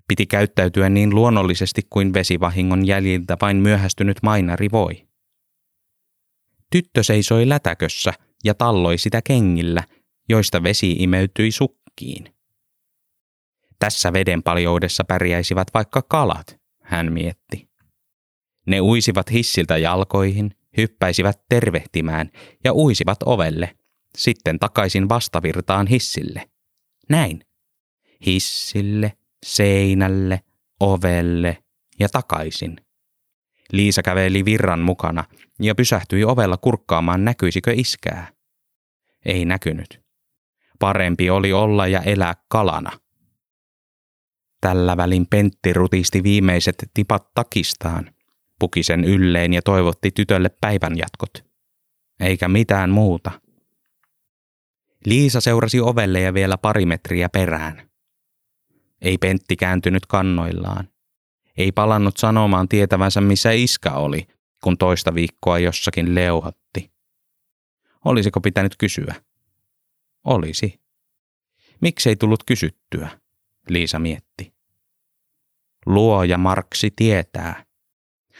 Piti 0.09 0.27
käyttäytyä 0.27 0.89
niin 0.89 1.15
luonnollisesti 1.15 1.83
kuin 1.91 2.15
vesivahingon 2.15 2.87
jäljiltä 2.87 3.37
vain 3.41 3.57
myöhästynyt 3.57 4.17
mainari 4.23 4.69
voi. 4.73 5.07
Tyttö 6.71 7.03
seisoi 7.03 7.49
lätäkössä 7.49 8.13
ja 8.45 8.55
talloi 8.55 8.99
sitä 8.99 9.23
kengillä, 9.23 9.83
joista 10.29 10.63
vesi 10.63 10.93
imeytyi 10.93 11.51
sukkiin. 11.51 12.35
Tässä 13.83 14.13
veden 14.13 14.43
paljoudessa 14.43 15.05
pärjäisivät 15.05 15.69
vaikka 15.75 16.03
kalat, 16.03 16.61
hän 16.83 17.13
mietti. 17.13 17.69
Ne 18.67 18.81
uisivat 18.81 19.31
hissiltä 19.31 19.77
jalkoihin, 19.77 20.51
hyppäisivät 20.77 21.41
tervehtimään 21.49 22.31
ja 22.65 22.73
uisivat 22.73 23.19
ovelle, 23.23 23.77
sitten 24.19 24.59
takaisin 24.59 25.09
vastavirtaan 25.09 25.87
hissille. 25.87 26.51
Näin. 27.09 27.41
Hissille, 28.27 29.13
seinälle, 29.47 30.41
ovelle 30.81 31.59
ja 31.99 32.09
takaisin. 32.09 32.77
Liisa 33.73 34.03
käveli 34.03 34.45
virran 34.45 34.81
mukana 34.81 35.25
ja 35.61 35.75
pysähtyi 35.75 36.25
ovella 36.25 36.57
kurkkaamaan 36.57 37.25
näkyisikö 37.25 37.73
iskää. 37.77 38.33
Ei 39.25 39.45
näkynyt. 39.45 40.01
Parempi 40.79 41.31
oli 41.31 41.53
olla 41.53 41.87
ja 41.87 42.01
elää 42.01 42.35
kalana. 42.49 43.02
Tällä 44.63 44.97
välin 44.97 45.27
Pentti 45.27 45.73
rutisti 45.73 46.23
viimeiset 46.23 46.91
tipat 46.95 47.35
takistaan, 47.35 48.15
puki 48.59 48.83
sen 48.83 49.05
ylleen 49.05 49.53
ja 49.53 49.63
toivotti 49.63 50.11
tytölle 50.11 50.49
päivänjatkot. 50.61 51.45
Eikä 52.21 52.49
mitään 52.49 52.91
muuta. 52.91 53.31
Liisa 55.05 55.41
seurasi 55.41 55.81
ovelle 55.81 56.21
ja 56.21 56.35
vielä 56.35 56.59
pari 56.59 56.87
metriä 56.87 57.29
perään. 57.29 57.91
Ei 59.01 59.19
Pentti 59.19 59.57
kääntynyt 59.57 60.07
kannoillaan. 60.07 60.89
Ei 61.57 61.73
palannut 61.73 62.17
sanomaan 62.17 62.69
tietävänsä, 62.69 63.21
missä 63.21 63.51
iskä 63.51 63.93
oli, 63.93 64.27
kun 64.65 64.79
toista 64.79 65.15
viikkoa 65.15 65.59
jossakin 65.59 66.15
leuhatti. 66.15 66.93
Olisiko 68.05 68.41
pitänyt 68.41 68.77
kysyä? 68.77 69.15
Olisi. 70.25 70.81
Miksei 71.81 72.17
tullut 72.17 72.45
kysyttyä, 72.45 73.09
Liisa 73.69 73.99
mietti. 73.99 74.52
Luoja 75.87 76.39
Marksi 76.39 76.93
tietää. 76.97 77.65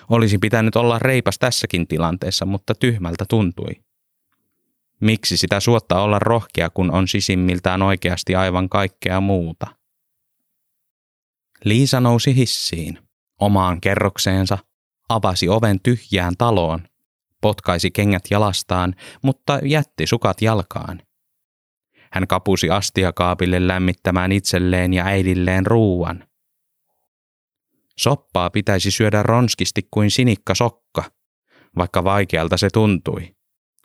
Olisi 0.09 0.39
pitänyt 0.39 0.77
olla 0.77 0.99
reipas 0.99 1.39
tässäkin 1.39 1.87
tilanteessa, 1.87 2.47
mutta 2.47 2.75
tyhmältä 2.75 3.25
tuntui. 3.29 3.73
Miksi 5.01 5.37
sitä 5.37 5.61
suotta 5.61 6.01
olla 6.03 6.19
rohkea, 6.19 6.71
kun 6.71 6.91
on 6.91 7.09
sisimmiltään 7.09 7.83
oikeasti 7.83 8.35
aivan 8.35 8.69
kaikkea 8.69 9.21
muuta? 9.21 9.67
Liisa 11.65 12.01
nousi 12.01 12.37
hissiin, 12.37 12.99
omaan 13.41 13.81
kerrokseensa, 13.81 14.59
avasi 15.09 15.49
oven 15.49 15.81
tyhjään 15.81 16.35
taloon, 16.39 16.81
potkaisi 17.41 17.91
kengät 17.91 18.23
jalastaan, 18.31 18.95
mutta 19.23 19.59
jätti 19.65 20.07
sukat 20.07 20.43
jalkaan. 20.43 21.03
Hän 22.13 22.27
kapusi 22.27 22.71
astiakaapille 22.71 23.69
lämmittämään 23.69 24.33
itselleen 24.33 24.93
ja 24.93 25.05
äidilleen 25.05 25.67
ruuan. 25.67 26.25
Soppaa 27.99 28.51
pitäisi 28.51 28.91
syödä 28.91 29.23
ronskisti 29.23 29.89
kuin 29.91 30.11
sinikka 30.11 30.55
sokka, 30.55 31.05
vaikka 31.77 32.05
vaikealta 32.05 32.57
se 32.57 32.69
tuntui, 32.73 33.37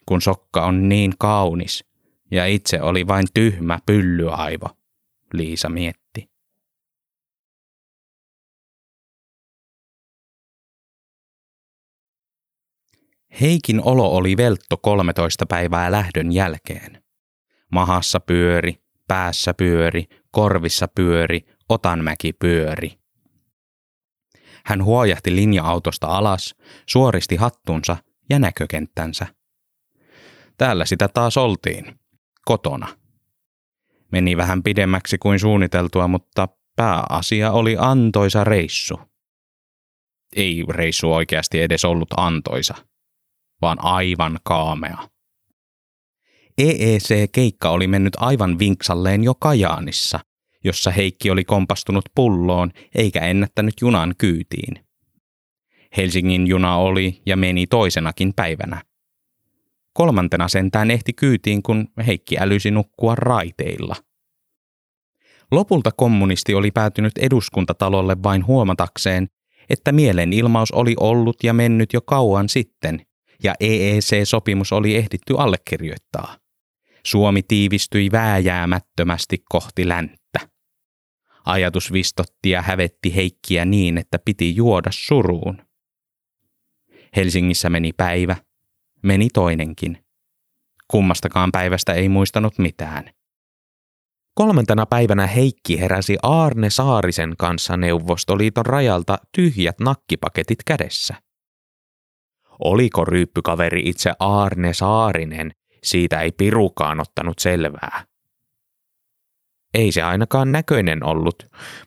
kun 0.06 0.22
sokka 0.22 0.66
on 0.66 0.90
niin 0.90 1.14
kaunis 1.20 1.86
ja 2.32 2.46
itse 2.46 2.82
oli 2.82 3.08
vain 3.08 3.28
tyhmä 3.34 3.80
pyllyaivo, 3.86 4.70
Liisa 5.34 5.70
mietti. 5.70 6.30
Heikin 13.42 13.82
olo 13.84 14.16
oli 14.16 14.38
veltto 14.38 14.78
13 14.78 15.46
päivää 15.46 15.92
lähdön 15.92 16.32
jälkeen. 16.32 17.04
Mahassa 17.72 18.20
pyöri, 18.20 18.76
päässä 19.08 19.54
pyöri, 19.54 20.06
korvissa 20.32 20.88
pyöri, 20.88 21.42
otanmäki 21.70 22.34
pyöri. 22.34 23.07
Hän 24.68 24.84
huojahti 24.84 25.36
linja-autosta 25.36 26.08
alas, 26.08 26.56
suoristi 26.90 27.36
hattunsa 27.36 27.98
ja 28.30 28.40
näkökenttänsä. 28.40 29.28
Täällä 30.58 30.86
sitä 30.86 31.08
taas 31.08 31.38
oltiin, 31.38 32.00
kotona. 32.46 32.88
Meni 34.12 34.38
vähän 34.38 34.64
pidemmäksi 34.64 35.18
kuin 35.18 35.40
suunniteltua, 35.40 36.08
mutta 36.08 36.48
pääasia 36.76 37.52
oli 37.52 37.76
antoisa 37.80 38.44
reissu. 38.44 39.00
Ei 40.36 40.64
reissu 40.70 41.14
oikeasti 41.14 41.62
edes 41.62 41.86
ollut 41.86 42.10
antoisa, 42.18 42.76
vaan 43.62 43.78
aivan 43.84 44.40
kaamea. 44.44 44.98
EEC-keikka 46.58 47.70
oli 47.70 47.88
mennyt 47.88 48.14
aivan 48.20 48.60
vinksalleen 48.60 49.24
jo 49.24 49.36
Kajaanissa, 49.36 50.20
jossa 50.68 50.92
Heikki 50.92 51.32
oli 51.32 51.44
kompastunut 51.44 52.06
pulloon 52.16 52.72
eikä 52.96 53.20
ennättänyt 53.20 53.74
junan 53.82 54.16
kyytiin. 54.18 54.86
Helsingin 55.98 56.48
juna 56.48 56.78
oli 56.78 57.22
ja 57.26 57.38
meni 57.38 57.68
toisenakin 57.68 58.34
päivänä. 58.36 58.82
Kolmantena 59.94 60.48
sentään 60.48 60.92
ehti 60.92 61.14
kyytiin, 61.14 61.64
kun 61.64 61.88
Heikki 62.08 62.38
älysi 62.40 62.72
nukkua 62.72 63.16
raiteilla. 63.16 63.96
Lopulta 65.52 65.92
kommunisti 65.92 66.54
oli 66.56 66.72
päätynyt 66.72 67.18
eduskuntatalolle 67.18 68.18
vain 68.24 68.46
huomatakseen, 68.46 69.28
että 69.70 69.92
mielenilmaus 69.92 70.72
oli 70.72 70.96
ollut 71.00 71.44
ja 71.44 71.54
mennyt 71.54 71.94
jo 71.94 72.02
kauan 72.02 72.50
sitten, 72.50 73.02
ja 73.44 73.54
EEC-sopimus 73.60 74.74
oli 74.74 74.96
ehditty 74.96 75.36
allekirjoittaa. 75.38 76.38
Suomi 77.06 77.44
tiivistyi 77.44 78.12
vääjäämättömästi 78.12 79.44
kohti 79.50 79.88
länttä. 79.88 80.27
Ajatus 81.48 81.94
vistotti 81.94 82.50
ja 82.50 82.62
hävetti 82.62 83.16
Heikkiä 83.16 83.66
niin, 83.66 83.98
että 83.98 84.20
piti 84.26 84.56
juoda 84.56 84.90
suruun. 84.94 85.62
Helsingissä 87.16 87.70
meni 87.70 87.94
päivä, 87.94 88.36
meni 89.04 89.28
toinenkin. 89.34 90.06
Kummastakaan 90.88 91.52
päivästä 91.52 91.94
ei 91.94 92.10
muistanut 92.10 92.58
mitään. 92.58 93.10
Kolmantena 94.34 94.86
päivänä 94.86 95.28
Heikki 95.28 95.80
heräsi 95.80 96.18
Aarne 96.24 96.70
Saarisen 96.70 97.34
kanssa 97.38 97.78
Neuvostoliiton 97.78 98.66
rajalta 98.66 99.18
tyhjät 99.36 99.80
nakkipaketit 99.80 100.60
kädessä. 100.66 101.16
Oliko 102.60 103.06
ryyppykaveri 103.06 103.82
itse 103.86 104.14
Aarne 104.20 104.74
Saarinen, 104.74 105.52
siitä 105.84 106.22
ei 106.22 106.32
pirukaan 106.32 107.00
ottanut 107.00 107.40
selvää. 107.40 108.06
Ei 109.78 109.92
se 109.92 110.02
ainakaan 110.02 110.52
näköinen 110.52 111.04
ollut, 111.04 111.36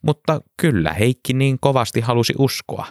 mutta 0.02 0.40
kyllä 0.56 0.92
Heikki 0.92 1.32
niin 1.32 1.58
kovasti 1.60 2.00
halusi 2.00 2.34
uskoa. 2.38 2.86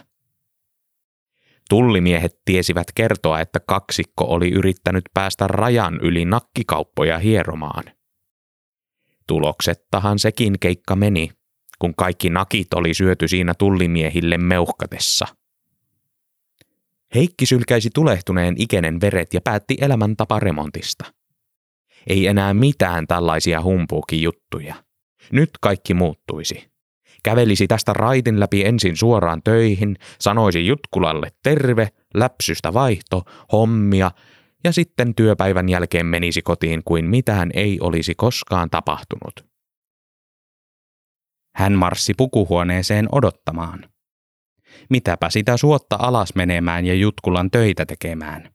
Tullimiehet 1.70 2.32
tiesivät 2.44 2.86
kertoa, 2.94 3.40
että 3.40 3.60
kaksikko 3.60 4.24
oli 4.24 4.50
yrittänyt 4.50 5.04
päästä 5.14 5.46
rajan 5.46 6.00
yli 6.02 6.24
nakkikauppoja 6.24 7.18
hieromaan. 7.18 7.84
Tuloksettahan 9.26 10.18
sekin 10.18 10.58
keikka 10.60 10.96
meni, 10.96 11.30
kun 11.78 11.94
kaikki 11.94 12.30
nakit 12.30 12.74
oli 12.74 12.94
syöty 12.94 13.28
siinä 13.28 13.54
tullimiehille 13.54 14.38
meuhkatessa– 14.38 15.26
Heikki 17.14 17.46
sylkäisi 17.46 17.90
tulehtuneen 17.94 18.54
ikenen 18.58 19.00
veret 19.00 19.34
ja 19.34 19.40
päätti 19.40 19.76
elämäntaparemontista. 19.80 21.04
Ei 22.06 22.26
enää 22.26 22.54
mitään 22.54 23.06
tällaisia 23.06 23.62
humpuuki-juttuja. 23.62 24.74
Nyt 25.32 25.50
kaikki 25.60 25.94
muuttuisi. 25.94 26.70
Kävelisi 27.22 27.66
tästä 27.66 27.92
raitin 27.92 28.40
läpi 28.40 28.64
ensin 28.64 28.96
suoraan 28.96 29.42
töihin, 29.44 29.96
sanoisi 30.20 30.66
Jutkulalle 30.66 31.28
terve, 31.42 31.88
läpsystä 32.14 32.74
vaihto, 32.74 33.22
hommia 33.52 34.10
ja 34.64 34.72
sitten 34.72 35.14
työpäivän 35.14 35.68
jälkeen 35.68 36.06
menisi 36.06 36.42
kotiin 36.42 36.82
kuin 36.84 37.04
mitään 37.04 37.50
ei 37.54 37.78
olisi 37.80 38.14
koskaan 38.14 38.70
tapahtunut. 38.70 39.50
Hän 41.56 41.72
marssi 41.72 42.14
pukuhuoneeseen 42.14 43.08
odottamaan. 43.12 43.90
Mitäpä 44.90 45.30
sitä 45.30 45.56
suotta 45.56 45.96
alas 46.00 46.34
menemään 46.34 46.86
ja 46.86 46.94
Jutkulan 46.94 47.50
töitä 47.50 47.86
tekemään. 47.86 48.50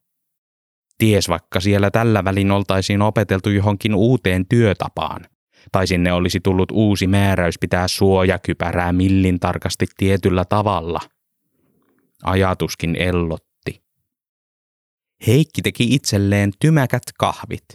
Ties 0.97 1.29
vaikka 1.29 1.59
siellä 1.59 1.91
tällä 1.91 2.23
välin 2.23 2.51
oltaisiin 2.51 3.01
opeteltu 3.01 3.49
johonkin 3.49 3.95
uuteen 3.95 4.45
työtapaan, 4.47 5.25
tai 5.71 5.87
sinne 5.87 6.13
olisi 6.13 6.39
tullut 6.39 6.71
uusi 6.71 7.07
määräys 7.07 7.55
pitää 7.59 7.87
suojakypärää 7.87 8.93
millin 8.93 9.39
tarkasti 9.39 9.85
tietyllä 9.97 10.45
tavalla. 10.45 10.99
Ajatuskin 12.23 12.95
ellotti. 12.95 13.83
Heikki 15.27 15.61
teki 15.61 15.95
itselleen 15.95 16.51
tymäkät 16.59 17.03
kahvit. 17.19 17.65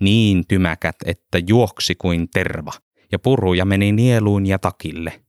Niin 0.00 0.46
tymäkät, 0.48 0.96
että 1.04 1.38
juoksi 1.48 1.94
kuin 1.94 2.28
terva, 2.32 2.72
ja 3.12 3.18
puruja 3.18 3.64
meni 3.64 3.92
nieluun 3.92 4.46
ja 4.46 4.58
takille– 4.58 5.20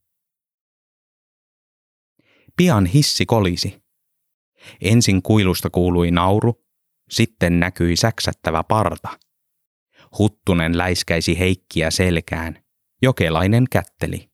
Pian 2.58 2.86
hissi 2.86 3.26
kolisi. 3.26 3.84
Ensin 4.82 5.22
kuilusta 5.22 5.70
kuului 5.70 6.12
nauru, 6.12 6.66
sitten 7.10 7.60
näkyi 7.60 7.96
säksättävä 7.96 8.64
parta. 8.64 9.10
Huttunen 10.18 10.78
läiskäisi 10.78 11.40
Heikkiä 11.40 11.92
selkään. 11.92 12.64
Jokelainen 13.02 13.66
kätteli. 13.72 14.30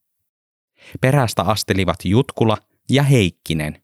Perästä 1.01 1.41
astelivat 1.41 2.05
Jutkula 2.05 2.57
ja 2.89 3.03
Heikkinen, 3.03 3.83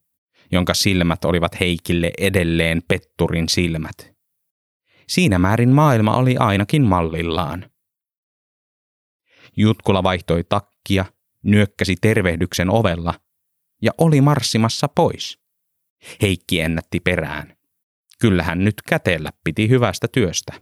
jonka 0.51 0.73
silmät 0.73 1.25
olivat 1.25 1.59
Heikille 1.59 2.11
edelleen 2.17 2.81
petturin 2.87 3.49
silmät. 3.49 4.13
Siinä 5.07 5.39
määrin 5.39 5.69
maailma 5.69 6.17
oli 6.17 6.37
ainakin 6.37 6.83
mallillaan. 6.83 7.71
Jutkula 9.57 10.03
vaihtoi 10.03 10.43
takkia, 10.43 11.05
nyökkäsi 11.43 11.95
tervehdyksen 12.01 12.69
ovella 12.69 13.13
ja 13.81 13.91
oli 13.97 14.21
marssimassa 14.21 14.87
pois. 14.87 15.39
Heikki 16.21 16.59
ennätti 16.59 16.99
perään. 16.99 17.57
Kyllähän 18.19 18.63
nyt 18.63 18.75
käteellä 18.87 19.29
piti 19.43 19.69
hyvästä 19.69 20.07
työstä. 20.07 20.53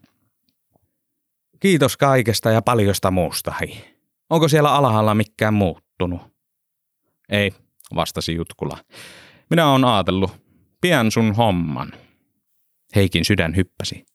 Kiitos 1.59 1.97
kaikesta 1.97 2.51
ja 2.51 2.61
paljosta 2.61 3.11
muusta. 3.11 3.53
Hei. 3.61 3.97
Onko 4.29 4.47
siellä 4.47 4.75
alhaalla 4.75 5.15
mikään 5.15 5.53
muuttunut? 5.53 6.21
Ei, 7.29 7.51
vastasi 7.95 8.35
Jutkula. 8.35 8.77
Minä 9.49 9.71
oon 9.71 9.85
aatellut. 9.85 10.31
Pian 10.81 11.11
sun 11.11 11.35
homman. 11.35 11.93
Heikin 12.95 13.25
sydän 13.25 13.55
hyppäsi. 13.55 14.05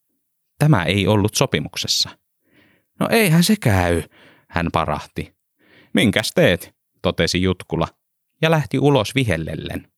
Tämä 0.59 0.85
ei 0.85 1.07
ollut 1.07 1.35
sopimuksessa. 1.35 2.11
No 3.01 3.09
eihän 3.11 3.45
se 3.45 3.55
käy, 3.61 4.03
hän 4.49 4.69
parahti. 4.73 5.35
Minkäs 5.95 6.33
teet, 6.35 6.75
totesi 7.03 7.43
Jutkula 7.43 7.89
ja 8.43 8.51
lähti 8.51 8.79
ulos 8.79 9.15
vihellellen. 9.15 9.93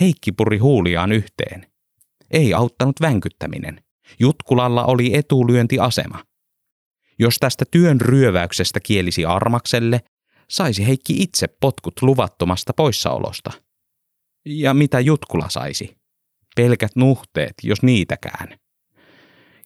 Heikki 0.00 0.32
puri 0.32 0.58
huuliaan 0.58 1.12
yhteen. 1.12 1.66
Ei 2.30 2.54
auttanut 2.54 3.00
vänkyttäminen. 3.00 3.84
Jutkulalla 4.18 4.84
oli 4.84 5.14
etulyöntiasema. 5.14 6.24
Jos 7.18 7.36
tästä 7.40 7.64
työn 7.70 8.00
ryöväyksestä 8.00 8.80
kielisi 8.80 9.24
Armakselle, 9.24 10.00
saisi 10.50 10.86
Heikki 10.86 11.22
itse 11.22 11.46
potkut 11.60 12.02
luvattomasta 12.02 12.72
poissaolosta. 12.72 13.50
Ja 14.46 14.74
mitä 14.74 15.00
Jutkula 15.00 15.48
saisi? 15.48 15.96
Pelkät 16.56 16.96
nuhteet, 16.96 17.54
jos 17.62 17.82
niitäkään. 17.82 18.58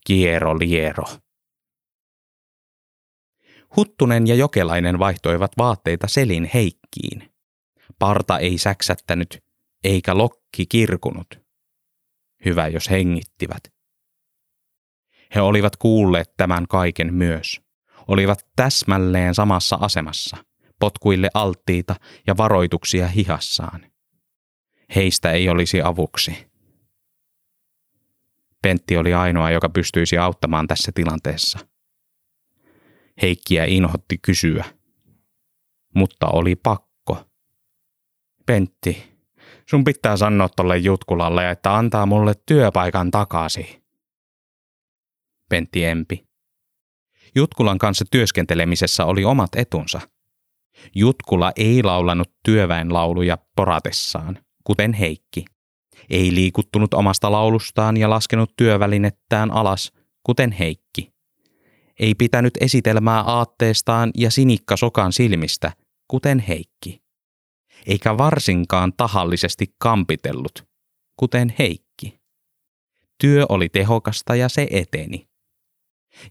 Kiero 0.06 0.58
liero. 0.58 1.04
Huttunen 3.76 4.26
ja 4.26 4.34
Jokelainen 4.34 4.98
vaihtoivat 4.98 5.52
vaatteita 5.58 6.08
Selin 6.08 6.50
Heikkiin. 6.54 7.32
Parta 7.98 8.38
ei 8.38 8.58
säksättänyt, 8.58 9.38
eikä 9.84 10.18
lokki 10.18 10.66
kirkunut. 10.68 11.40
Hyvä, 12.44 12.68
jos 12.68 12.90
hengittivät. 12.90 13.73
He 15.34 15.40
olivat 15.40 15.76
kuulleet 15.76 16.36
tämän 16.36 16.66
kaiken 16.68 17.14
myös. 17.14 17.60
Olivat 18.08 18.46
täsmälleen 18.56 19.34
samassa 19.34 19.76
asemassa, 19.80 20.36
potkuille 20.80 21.28
alttiita 21.34 21.94
ja 22.26 22.36
varoituksia 22.36 23.08
hihassaan. 23.08 23.86
Heistä 24.94 25.30
ei 25.30 25.48
olisi 25.48 25.82
avuksi. 25.82 26.46
Pentti 28.62 28.96
oli 28.96 29.14
ainoa, 29.14 29.50
joka 29.50 29.68
pystyisi 29.68 30.18
auttamaan 30.18 30.66
tässä 30.66 30.92
tilanteessa. 30.94 31.58
Heikkiä 33.22 33.64
inhotti 33.64 34.18
kysyä, 34.18 34.64
mutta 35.94 36.26
oli 36.26 36.56
pakko. 36.56 37.24
Pentti, 38.46 39.18
sun 39.70 39.84
pitää 39.84 40.16
sanoa 40.16 40.48
tolle 40.48 40.78
Jutkulalle, 40.78 41.50
että 41.50 41.76
antaa 41.76 42.06
mulle 42.06 42.34
työpaikan 42.46 43.10
takaisin. 43.10 43.83
Pentti 45.54 45.84
empi. 45.84 46.26
Jutkulan 47.34 47.78
kanssa 47.78 48.04
työskentelemisessä 48.10 49.04
oli 49.04 49.24
omat 49.24 49.50
etunsa. 49.56 50.00
Jutkula 50.94 51.52
ei 51.56 51.82
laulanut 51.82 52.32
työväenlauluja 52.44 53.38
poratessaan, 53.56 54.38
kuten 54.64 54.92
Heikki. 54.92 55.44
Ei 56.10 56.34
liikuttunut 56.34 56.94
omasta 56.94 57.32
laulustaan 57.32 57.96
ja 57.96 58.10
laskenut 58.10 58.50
työvälinettään 58.56 59.50
alas, 59.50 59.92
kuten 60.22 60.52
Heikki. 60.52 61.12
Ei 62.00 62.14
pitänyt 62.14 62.54
esitelmää 62.60 63.20
aatteestaan 63.20 64.10
ja 64.16 64.30
sinikka 64.30 64.76
sokan 64.76 65.12
silmistä, 65.12 65.72
kuten 66.08 66.38
Heikki. 66.38 67.02
Eikä 67.86 68.18
varsinkaan 68.18 68.92
tahallisesti 68.96 69.66
kampitellut, 69.78 70.66
kuten 71.16 71.54
Heikki. 71.58 72.20
Työ 73.20 73.46
oli 73.48 73.68
tehokasta 73.68 74.36
ja 74.36 74.48
se 74.48 74.66
eteni. 74.70 75.33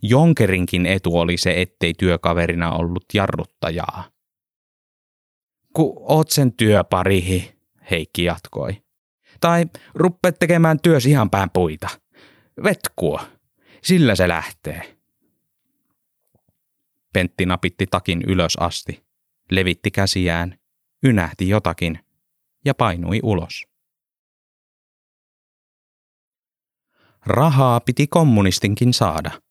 Jonkerinkin 0.01 0.85
etu 0.85 1.17
oli 1.17 1.37
se, 1.37 1.61
ettei 1.61 1.93
työkaverina 1.93 2.71
ollut 2.71 3.05
jarruttajaa. 3.13 4.03
Ku 5.73 6.05
oot 6.07 6.29
sen 6.29 6.53
työparihi, 6.53 7.53
Heikki 7.91 8.23
jatkoi. 8.23 8.83
Tai 9.41 9.65
ruppeet 9.95 10.39
tekemään 10.39 10.79
työs 10.79 11.05
ihan 11.05 11.29
päin 11.29 11.49
puita. 11.53 11.89
Vetkua. 12.63 13.25
Sillä 13.83 14.15
se 14.15 14.27
lähtee. 14.27 14.97
Pentti 17.13 17.45
napitti 17.45 17.87
takin 17.91 18.21
ylös 18.27 18.55
asti, 18.55 19.03
levitti 19.51 19.91
käsiään, 19.91 20.59
ynähti 21.05 21.49
jotakin 21.49 21.99
ja 22.65 22.73
painui 22.73 23.19
ulos. 23.23 23.67
Rahaa 27.25 27.79
piti 27.79 28.07
kommunistinkin 28.07 28.93
saada– 28.93 29.31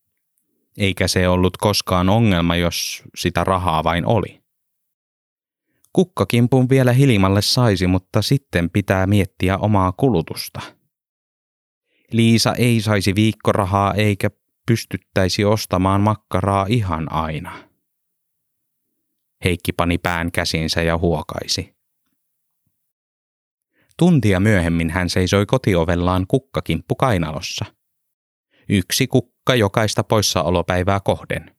eikä 0.78 1.08
se 1.08 1.28
ollut 1.28 1.56
koskaan 1.56 2.08
ongelma, 2.08 2.56
jos 2.56 3.02
sitä 3.16 3.44
rahaa 3.44 3.84
vain 3.84 4.06
oli. 4.06 4.42
Kukkakimpun 5.92 6.68
vielä 6.68 6.92
Hilimalle 6.92 7.42
saisi, 7.42 7.86
mutta 7.86 8.22
sitten 8.22 8.70
pitää 8.70 9.06
miettiä 9.06 9.58
omaa 9.58 9.92
kulutusta. 9.92 10.60
Liisa 12.12 12.54
ei 12.54 12.80
saisi 12.80 13.14
viikkorahaa 13.14 13.94
eikä 13.94 14.30
pystyttäisi 14.66 15.44
ostamaan 15.44 16.00
makkaraa 16.00 16.66
ihan 16.68 17.12
aina. 17.12 17.68
Heikki 19.44 19.72
pani 19.72 19.98
pään 19.98 20.32
käsinsä 20.32 20.82
ja 20.82 20.98
huokaisi. 20.98 21.74
Tuntia 23.98 24.40
myöhemmin 24.40 24.90
hän 24.90 25.10
seisoi 25.10 25.46
kotiovellaan 25.46 26.26
kukkakimppu 26.28 26.94
kainalossa. 26.94 27.64
Yksi 28.68 29.06
kukka 29.06 29.54
jokaista 29.54 30.04
poissaolopäivää 30.04 31.00
kohden. 31.00 31.56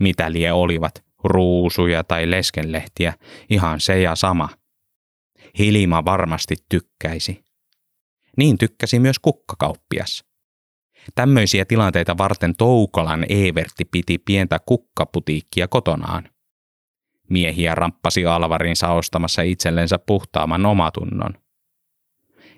Mitä 0.00 0.32
lie 0.32 0.52
olivat, 0.52 1.04
ruusuja 1.24 2.04
tai 2.04 2.30
leskenlehtiä, 2.30 3.14
ihan 3.50 3.80
se 3.80 4.00
ja 4.00 4.14
sama. 4.14 4.48
Hilima 5.58 6.04
varmasti 6.04 6.56
tykkäisi. 6.68 7.44
Niin 8.36 8.58
tykkäsi 8.58 8.98
myös 8.98 9.18
kukkakauppias. 9.18 10.24
Tämmöisiä 11.14 11.64
tilanteita 11.64 12.18
varten 12.18 12.56
Toukolan 12.56 13.26
Evertti 13.28 13.84
piti 13.84 14.18
pientä 14.18 14.58
kukkaputiikkia 14.66 15.68
kotonaan. 15.68 16.28
Miehiä 17.30 17.74
ramppasi 17.74 18.26
Alvarinsa 18.26 18.88
ostamassa 18.88 19.42
itsellensä 19.42 19.98
puhtaamman 19.98 20.66
omatunnon. 20.66 21.43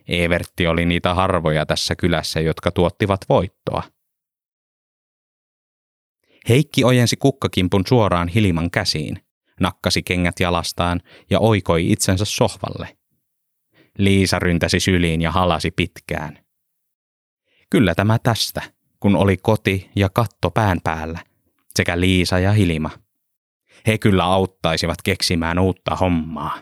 Evertti 0.08 0.66
oli 0.66 0.84
niitä 0.84 1.14
harvoja 1.14 1.66
tässä 1.66 1.96
kylässä, 1.96 2.40
jotka 2.40 2.70
tuottivat 2.70 3.20
voittoa– 3.28 3.82
Heikki 6.48 6.84
ojensi 6.84 7.16
kukkakimpun 7.16 7.84
suoraan 7.86 8.28
Hiliman 8.28 8.70
käsiin, 8.70 9.20
nakkasi 9.60 10.02
kengät 10.02 10.40
jalastaan 10.40 11.00
ja 11.30 11.40
oikoi 11.40 11.92
itsensä 11.92 12.24
sohvalle. 12.24 12.96
Liisa 13.98 14.38
ryntäsi 14.38 14.80
syliin 14.80 15.20
ja 15.20 15.32
halasi 15.32 15.70
pitkään. 15.70 16.38
Kyllä 17.70 17.94
tämä 17.94 18.18
tästä, 18.18 18.62
kun 19.00 19.16
oli 19.16 19.36
koti 19.36 19.90
ja 19.96 20.08
katto 20.08 20.50
pään 20.50 20.80
päällä, 20.84 21.18
sekä 21.76 22.00
Liisa 22.00 22.38
ja 22.38 22.52
Hilima. 22.52 22.90
He 23.86 23.98
kyllä 23.98 24.24
auttaisivat 24.24 25.02
keksimään 25.04 25.58
uutta 25.58 25.96
hommaa. 25.96 26.58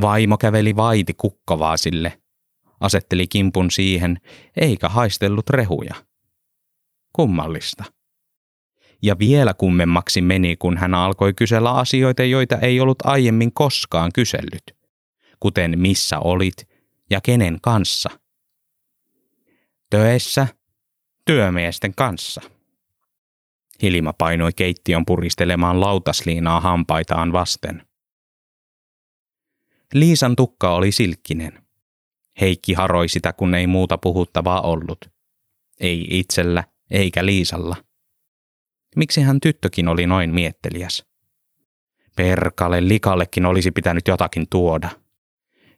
Vaimo 0.00 0.38
käveli 0.38 0.76
vaiti 0.76 1.14
kukkavaasille, 1.14 2.20
asetteli 2.80 3.26
kimpun 3.26 3.70
siihen, 3.70 4.20
eikä 4.56 4.88
haistellut 4.88 5.50
rehuja. 5.50 5.94
Kummallista. 7.12 7.84
Ja 9.02 9.18
vielä 9.18 9.54
kummemmaksi 9.54 10.20
meni, 10.20 10.56
kun 10.56 10.76
hän 10.76 10.94
alkoi 10.94 11.34
kysellä 11.34 11.72
asioita, 11.72 12.24
joita 12.24 12.58
ei 12.58 12.80
ollut 12.80 12.98
aiemmin 13.04 13.52
koskaan 13.52 14.10
kysellyt, 14.14 14.76
kuten 15.40 15.78
missä 15.78 16.18
olit 16.18 16.68
ja 17.10 17.20
kenen 17.20 17.58
kanssa. 17.62 18.10
Töissä, 19.90 20.48
työmiesten 21.24 21.94
kanssa. 21.94 22.40
Hilma 23.82 24.12
painoi 24.12 24.52
keittiön 24.56 25.06
puristelemaan 25.06 25.80
lautasliinaa 25.80 26.60
hampaitaan 26.60 27.32
vasten. 27.32 27.86
Liisan 29.94 30.36
tukka 30.36 30.74
oli 30.74 30.92
silkkinen. 30.92 31.66
Heikki 32.40 32.74
haroi 32.74 33.08
sitä, 33.08 33.32
kun 33.32 33.54
ei 33.54 33.66
muuta 33.66 33.98
puhuttavaa 33.98 34.60
ollut. 34.60 35.10
Ei 35.80 36.06
itsellä, 36.10 36.64
eikä 36.90 37.26
Liisalla. 37.26 37.76
Miksi 38.96 39.20
hän 39.20 39.40
tyttökin 39.40 39.88
oli 39.88 40.06
noin 40.06 40.34
mietteliäs? 40.34 41.06
Perkale 42.16 42.88
likallekin 42.88 43.46
olisi 43.46 43.70
pitänyt 43.70 44.08
jotakin 44.08 44.46
tuoda. 44.50 44.90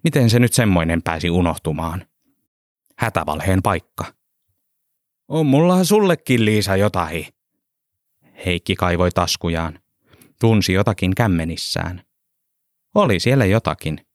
Miten 0.05 0.31
se 0.31 0.38
nyt 0.38 0.53
semmoinen 0.53 1.03
pääsi 1.03 1.31
unohtumaan? 1.31 2.07
Hätävalheen 2.99 3.62
paikka. 3.62 4.05
On 5.29 5.47
mulla 5.47 5.85
sullekin 5.85 6.44
Liisa 6.44 6.77
jotain. 6.77 7.27
Heikki 8.47 8.75
kaivoi 8.75 9.11
taskujaan. 9.11 9.79
Tunsi 10.40 10.73
jotakin 10.73 11.14
kämmenissään. 11.14 12.08
Oli 12.94 13.20
siellä 13.20 13.44
jotakin. 13.44 14.07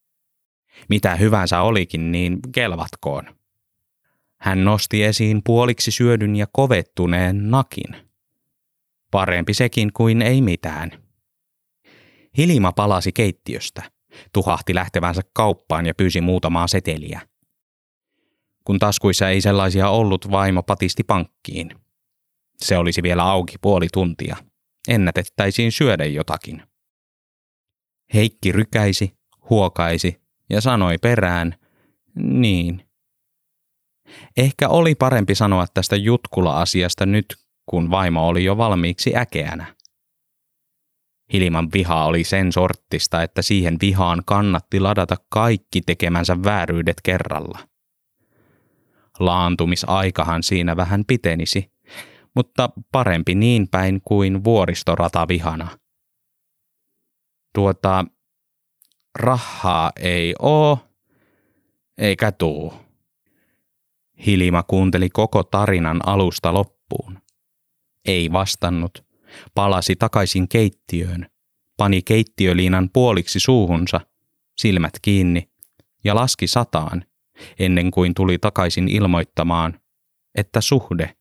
Mitä 0.89 1.15
hyvänsä 1.15 1.61
olikin, 1.61 2.11
niin 2.11 2.39
kelvatkoon. 2.51 3.35
Hän 4.39 4.63
nosti 4.63 5.03
esiin 5.03 5.41
puoliksi 5.45 5.91
syödyn 5.91 6.35
ja 6.35 6.47
kovettuneen 6.51 7.51
nakin. 7.51 7.95
Parempi 9.11 9.53
sekin 9.53 9.93
kuin 9.93 10.21
ei 10.21 10.41
mitään. 10.41 10.91
Hilima 12.37 12.71
palasi 12.71 13.11
keittiöstä, 13.11 13.91
tuhahti 14.33 14.75
lähtevänsä 14.75 15.21
kauppaan 15.33 15.85
ja 15.85 15.93
pyysi 15.95 16.21
muutamaa 16.21 16.67
seteliä. 16.67 17.21
Kun 18.63 18.79
taskuissa 18.79 19.29
ei 19.29 19.41
sellaisia 19.41 19.89
ollut, 19.89 20.31
vaimo 20.31 20.63
patisti 20.63 21.03
pankkiin. 21.03 21.75
Se 22.57 22.77
olisi 22.77 23.03
vielä 23.03 23.23
auki 23.23 23.55
puoli 23.61 23.87
tuntia. 23.93 24.35
Ennätettäisiin 24.87 25.71
syödä 25.71 26.05
jotakin. 26.05 26.63
Heikki 28.13 28.51
rykäisi, 28.51 29.17
huokaisi 29.49 30.21
ja 30.49 30.61
sanoi 30.61 30.97
perään, 30.97 31.55
niin, 32.15 32.83
Ehkä 34.37 34.69
oli 34.69 34.95
parempi 34.95 35.35
sanoa 35.35 35.65
tästä 35.73 35.95
jutkula-asiasta 35.95 37.05
nyt, 37.05 37.35
kun 37.65 37.91
vaimo 37.91 38.27
oli 38.27 38.43
jo 38.43 38.57
valmiiksi 38.57 39.17
äkeänä. 39.17 39.75
Hilman 41.33 41.69
viha 41.73 42.05
oli 42.05 42.23
sen 42.23 42.51
sorttista, 42.51 43.23
että 43.23 43.41
siihen 43.41 43.77
vihaan 43.81 44.21
kannatti 44.25 44.79
ladata 44.79 45.17
kaikki 45.29 45.81
tekemänsä 45.81 46.43
vääryydet 46.43 47.01
kerralla. 47.03 47.59
Laantumisaikahan 49.19 50.43
siinä 50.43 50.77
vähän 50.77 51.05
pitenisi, 51.05 51.71
mutta 52.35 52.69
parempi 52.91 53.35
niin 53.35 53.67
päin 53.67 54.01
kuin 54.03 54.43
vuoristorata 54.43 55.27
vihana. 55.27 55.67
Tuota, 57.53 58.05
rahaa 59.19 59.91
ei 59.99 60.35
oo, 60.39 60.79
eikä 61.97 62.31
tuu. 62.31 62.73
Hilima 64.25 64.63
kuunteli 64.63 65.09
koko 65.09 65.43
tarinan 65.43 66.07
alusta 66.07 66.53
loppuun. 66.53 67.19
Ei 68.05 68.31
vastannut, 68.31 69.05
palasi 69.55 69.95
takaisin 69.95 70.47
keittiöön, 70.47 71.29
pani 71.77 72.01
keittiöliinan 72.01 72.89
puoliksi 72.93 73.39
suuhunsa, 73.39 74.01
silmät 74.57 74.93
kiinni 75.01 75.49
ja 76.03 76.15
laski 76.15 76.47
sataan, 76.47 77.05
ennen 77.59 77.91
kuin 77.91 78.13
tuli 78.13 78.37
takaisin 78.37 78.87
ilmoittamaan, 78.87 79.79
että 80.35 80.61
suhde 80.61 81.15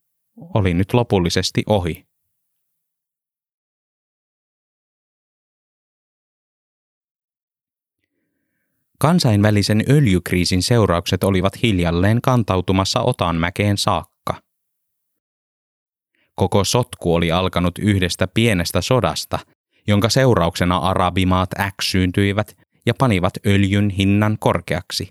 oli 0.55 0.75
nyt 0.75 0.93
lopullisesti 0.95 1.63
ohi. 1.67 2.07
Kansainvälisen 9.03 9.85
öljykriisin 9.91 10.63
seuraukset 10.63 11.25
olivat 11.25 11.63
hiljalleen 11.63 12.23
kantautumassa 12.23 13.01
Otanmäkeen 13.01 13.79
saakka. 13.79 14.35
Koko 16.35 16.65
sotku 16.65 17.15
oli 17.15 17.33
alkanut 17.33 17.79
yhdestä 17.79 18.27
pienestä 18.27 18.81
sodasta, 18.81 19.39
jonka 19.87 20.09
seurauksena 20.09 20.77
arabimaat 20.77 21.49
äksyyntyivät 21.61 22.57
ja 22.87 22.95
panivat 22.99 23.33
öljyn 23.47 23.91
hinnan 23.91 24.37
korkeaksi, 24.41 25.09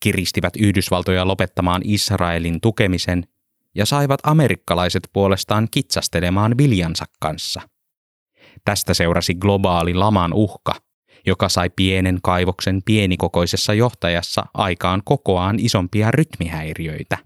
kiristivät 0.00 0.56
Yhdysvaltoja 0.56 1.26
lopettamaan 1.26 1.82
Israelin 1.84 2.60
tukemisen 2.60 3.26
ja 3.74 3.86
saivat 3.86 4.20
amerikkalaiset 4.22 5.08
puolestaan 5.12 5.68
kitsastelemaan 5.70 6.58
viljansa 6.58 7.04
kanssa. 7.20 7.60
Tästä 8.64 8.94
seurasi 8.94 9.34
globaali 9.34 9.94
laman 9.94 10.32
uhka– 10.32 10.74
joka 11.26 11.48
sai 11.48 11.70
pienen 11.76 12.18
kaivoksen 12.22 12.82
pienikokoisessa 12.84 13.74
johtajassa 13.74 14.46
aikaan 14.54 15.02
kokoaan 15.04 15.56
isompia 15.60 16.10
rytmihäiriöitä. 16.10 17.18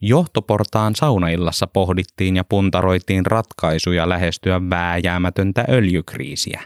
Johtoportaan 0.00 0.96
saunaillassa 0.96 1.66
pohdittiin 1.66 2.36
ja 2.36 2.44
puntaroitiin 2.44 3.26
ratkaisuja 3.26 4.08
lähestyä 4.08 4.60
vääjäämätöntä 4.70 5.64
öljykriisiä. 5.68 6.62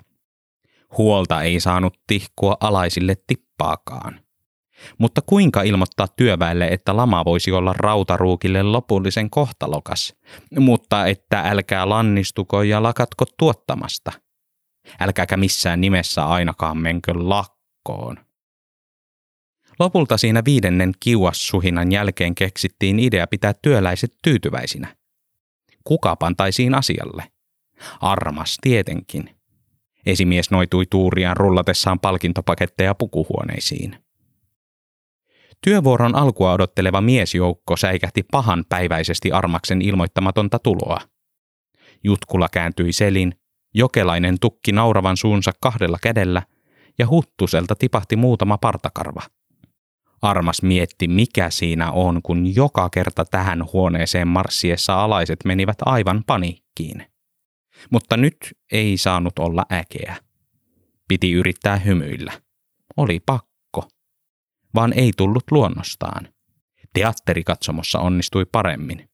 Huolta 0.99 1.42
ei 1.42 1.61
saanut 1.61 1.95
tihkua 2.07 2.57
alaisille 2.61 3.14
tippaakaan. 3.27 4.21
Mutta 4.99 5.21
kuinka 5.27 5.62
ilmoittaa 5.62 6.09
työväelle, 6.09 6.66
että 6.66 6.97
lama 6.97 7.25
voisi 7.25 7.53
olla 7.53 7.73
rautaruukille 7.73 8.62
lopullisen 8.62 9.31
kohtalokas, 9.31 10.14
mutta 10.59 11.07
että 11.07 11.40
älkää 11.40 11.88
lannistuko 11.88 12.62
ja 12.62 12.83
lakatko 12.83 13.25
tuottamasta– 13.38 14.12
Älkääkä 15.01 15.37
missään 15.37 15.81
nimessä 15.81 16.27
ainakaan 16.27 16.79
menkö 16.79 17.12
lakkoon. 17.14 18.16
Lopulta 19.79 20.16
siinä 20.16 20.42
viidennen 20.44 20.92
kiuassuhinan 21.01 21.92
jälkeen 21.92 22.35
keksittiin 22.35 22.99
idea 22.99 23.27
pitää 23.27 23.55
työläiset 23.62 24.12
tyytyväisinä. 24.22 24.96
Kuka 25.85 26.16
pantaisiin 26.16 26.75
asialle? 26.75 27.25
Armas 28.01 28.59
tietenkin. 28.61 29.31
Esimies 30.07 30.51
noitui 30.51 30.87
tuuriaan 30.90 31.37
rullatessaan 31.37 32.01
palkintopaketteja 32.01 32.94
pukuhuoneisiin. 32.94 33.96
Työvuoron 35.64 36.14
alkua 36.14 36.53
odotteleva 36.53 37.01
miesjoukko 37.01 37.77
säikähti 37.77 38.22
pahan 38.33 38.64
päiväisesti 38.68 39.33
Armaksen 39.33 39.83
ilmoittamatonta 39.83 40.59
tuloa. 40.59 41.01
Jutkula 42.05 42.49
kääntyi 42.49 42.92
selin 42.92 43.35
Jokelainen 43.79 44.41
tukki 44.41 44.73
nauravan 44.73 45.17
suunsa 45.17 45.53
kahdella 45.61 45.99
kädellä 46.03 46.43
ja 46.99 47.09
huttuselta 47.09 47.75
tipahti 47.75 48.17
muutama 48.17 48.59
partakarva. 48.59 49.23
Armas 50.23 50.62
mietti, 50.62 51.09
mikä 51.09 51.51
siinä 51.51 51.91
on, 51.91 52.21
kun 52.23 52.55
joka 52.55 52.91
kerta 52.91 53.25
tähän 53.25 53.65
huoneeseen 53.73 54.29
marssiessa 54.29 55.05
alaiset 55.05 55.39
menivät 55.45 55.77
aivan 55.85 56.25
paniikkiin. 56.27 57.07
Mutta 57.91 58.17
nyt 58.17 58.37
ei 58.73 58.97
saanut 58.97 59.39
olla 59.39 59.67
äkeä. 59.73 60.17
Piti 61.09 61.33
yrittää 61.33 61.77
hymyillä. 61.77 62.33
Oli 62.97 63.21
pakko. 63.27 63.89
Vaan 64.75 64.93
ei 64.93 65.11
tullut 65.17 65.45
luonnostaan. 65.51 66.29
Teatterikatsomossa 66.93 67.99
onnistui 67.99 68.45
paremmin. 68.53 69.09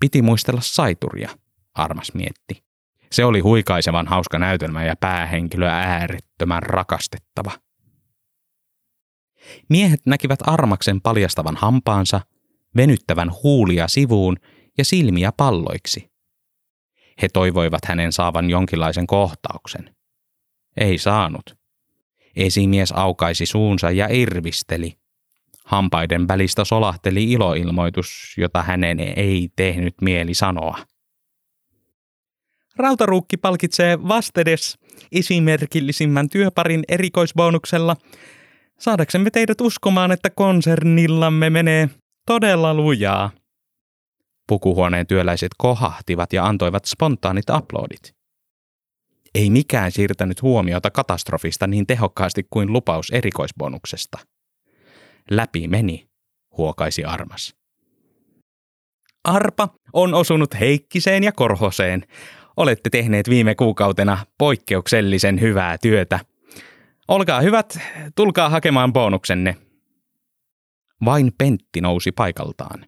Piti 0.00 0.22
muistella 0.22 0.60
saituria, 0.64 1.30
Armas 1.74 2.14
mietti. 2.14 2.71
Se 3.12 3.24
oli 3.24 3.40
huikaisevan 3.40 4.06
hauska 4.06 4.38
näytelmä 4.38 4.84
ja 4.84 4.96
päähenkilö 4.96 5.68
äärettömän 5.68 6.62
rakastettava. 6.62 7.50
Miehet 9.68 10.00
näkivät 10.06 10.38
Armaksen 10.46 11.00
paljastavan 11.00 11.56
hampaansa, 11.56 12.20
venyttävän 12.76 13.30
huulia 13.42 13.88
sivuun 13.88 14.36
ja 14.78 14.84
silmiä 14.84 15.32
palloiksi. 15.36 16.12
He 17.22 17.28
toivoivat 17.28 17.84
hänen 17.84 18.12
saavan 18.12 18.50
jonkinlaisen 18.50 19.06
kohtauksen. 19.06 19.94
Ei 20.76 20.98
saanut. 20.98 21.56
Esimies 22.36 22.92
aukaisi 22.92 23.46
suunsa 23.46 23.90
ja 23.90 24.08
irvisteli. 24.10 24.98
Hampaiden 25.64 26.28
välistä 26.28 26.64
solahteli 26.64 27.32
iloilmoitus, 27.32 28.34
jota 28.38 28.62
hänen 28.62 29.00
ei 29.00 29.50
tehnyt 29.56 29.94
mieli 30.00 30.34
sanoa. 30.34 30.78
Rautaruukki 32.76 33.36
palkitsee 33.36 34.02
vastedes 34.08 34.78
esimerkillisimmän 35.12 36.28
työparin 36.28 36.84
erikoisbonuksella 36.88 37.96
saadaksemme 38.78 39.30
teidät 39.30 39.60
uskomaan, 39.60 40.12
että 40.12 40.30
konsernillamme 40.30 41.50
menee 41.50 41.88
todella 42.26 42.74
lujaa. 42.74 43.30
Pukuhuoneen 44.48 45.06
työläiset 45.06 45.50
kohahtivat 45.58 46.32
ja 46.32 46.46
antoivat 46.46 46.84
spontaanit 46.84 47.50
aplodit. 47.50 48.14
Ei 49.34 49.50
mikään 49.50 49.92
siirtänyt 49.92 50.42
huomiota 50.42 50.90
katastrofista 50.90 51.66
niin 51.66 51.86
tehokkaasti 51.86 52.46
kuin 52.50 52.72
lupaus 52.72 53.10
erikoisbonuksesta. 53.10 54.18
Läpi 55.30 55.68
meni, 55.68 56.06
huokaisi 56.56 57.04
Armas. 57.04 57.54
Arpa 59.24 59.68
on 59.92 60.14
osunut 60.14 60.60
Heikkiseen 60.60 61.24
ja 61.24 61.32
Korhoseen. 61.32 62.06
Olette 62.56 62.90
tehneet 62.90 63.28
viime 63.28 63.54
kuukautena 63.54 64.18
poikkeuksellisen 64.38 65.40
hyvää 65.40 65.78
työtä. 65.78 66.20
Olkaa 67.08 67.40
hyvät, 67.40 67.78
tulkaa 68.14 68.48
hakemaan 68.48 68.92
bonuksenne. 68.92 69.56
Vain 71.04 71.32
Pentti 71.38 71.80
nousi 71.80 72.12
paikaltaan. 72.12 72.86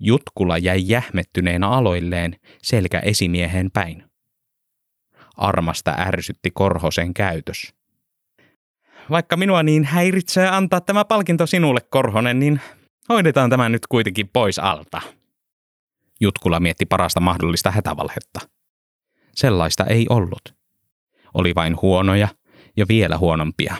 Jutkula 0.00 0.58
jäi 0.58 0.82
jähmettyneenä 0.86 1.68
aloilleen 1.68 2.36
selkä 2.62 3.00
esimieheen 3.00 3.70
päin. 3.70 4.04
Armasta 5.36 5.94
ärsytti 5.98 6.50
Korhosen 6.50 7.14
käytös. 7.14 7.74
Vaikka 9.10 9.36
minua 9.36 9.62
niin 9.62 9.84
häiritsee 9.84 10.48
antaa 10.48 10.80
tämä 10.80 11.04
palkinto 11.04 11.46
sinulle, 11.46 11.80
Korhonen, 11.90 12.40
niin 12.40 12.60
hoidetaan 13.08 13.50
tämä 13.50 13.68
nyt 13.68 13.86
kuitenkin 13.86 14.28
pois 14.32 14.58
alta. 14.58 15.00
Jutkula 16.20 16.60
mietti 16.60 16.86
parasta 16.86 17.20
mahdollista 17.20 17.70
hätävalhetta. 17.70 18.40
Sellaista 19.34 19.84
ei 19.84 20.06
ollut. 20.10 20.54
Oli 21.34 21.54
vain 21.54 21.76
huonoja 21.82 22.28
ja 22.76 22.88
vielä 22.88 23.18
huonompia. 23.18 23.76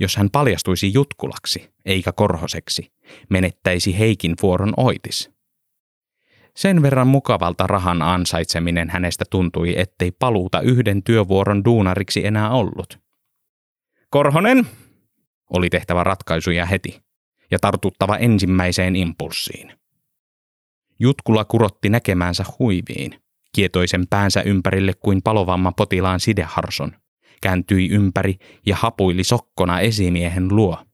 Jos 0.00 0.16
hän 0.16 0.30
paljastuisi 0.30 0.92
jutkulaksi 0.92 1.72
eikä 1.84 2.12
korhoseksi, 2.12 2.92
menettäisi 3.30 3.98
Heikin 3.98 4.34
vuoron 4.42 4.74
oitis. 4.76 5.30
Sen 6.56 6.82
verran 6.82 7.06
mukavalta 7.06 7.66
rahan 7.66 8.02
ansaitseminen 8.02 8.90
hänestä 8.90 9.24
tuntui, 9.30 9.74
ettei 9.76 10.10
paluuta 10.10 10.60
yhden 10.60 11.02
työvuoron 11.02 11.64
duunariksi 11.64 12.26
enää 12.26 12.50
ollut. 12.50 12.98
Korhonen! 14.10 14.66
Oli 15.50 15.70
tehtävä 15.70 16.04
ratkaisuja 16.04 16.66
heti 16.66 17.02
ja 17.50 17.58
tartuttava 17.58 18.16
ensimmäiseen 18.16 18.96
impulssiin. 18.96 19.72
Jutkula 20.98 21.44
kurotti 21.44 21.88
näkemäänsä 21.88 22.44
huiviin 22.58 23.22
kietoisen 23.52 24.06
päänsä 24.10 24.42
ympärille 24.42 24.92
kuin 24.94 25.22
palovamma 25.22 25.72
potilaan 25.72 26.20
sideharson, 26.20 26.92
kääntyi 27.42 27.88
ympäri 27.88 28.36
ja 28.66 28.76
hapuili 28.76 29.24
sokkona 29.24 29.80
esimiehen 29.80 30.56
luo. 30.56 30.84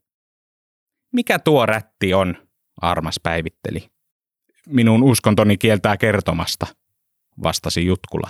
Mikä 1.12 1.38
tuo 1.38 1.66
rätti 1.66 2.14
on? 2.14 2.34
Armas 2.80 3.20
päivitteli. 3.22 3.88
Minun 4.66 5.02
uskontoni 5.02 5.56
kieltää 5.56 5.96
kertomasta, 5.96 6.66
vastasi 7.42 7.86
Jutkula. 7.86 8.28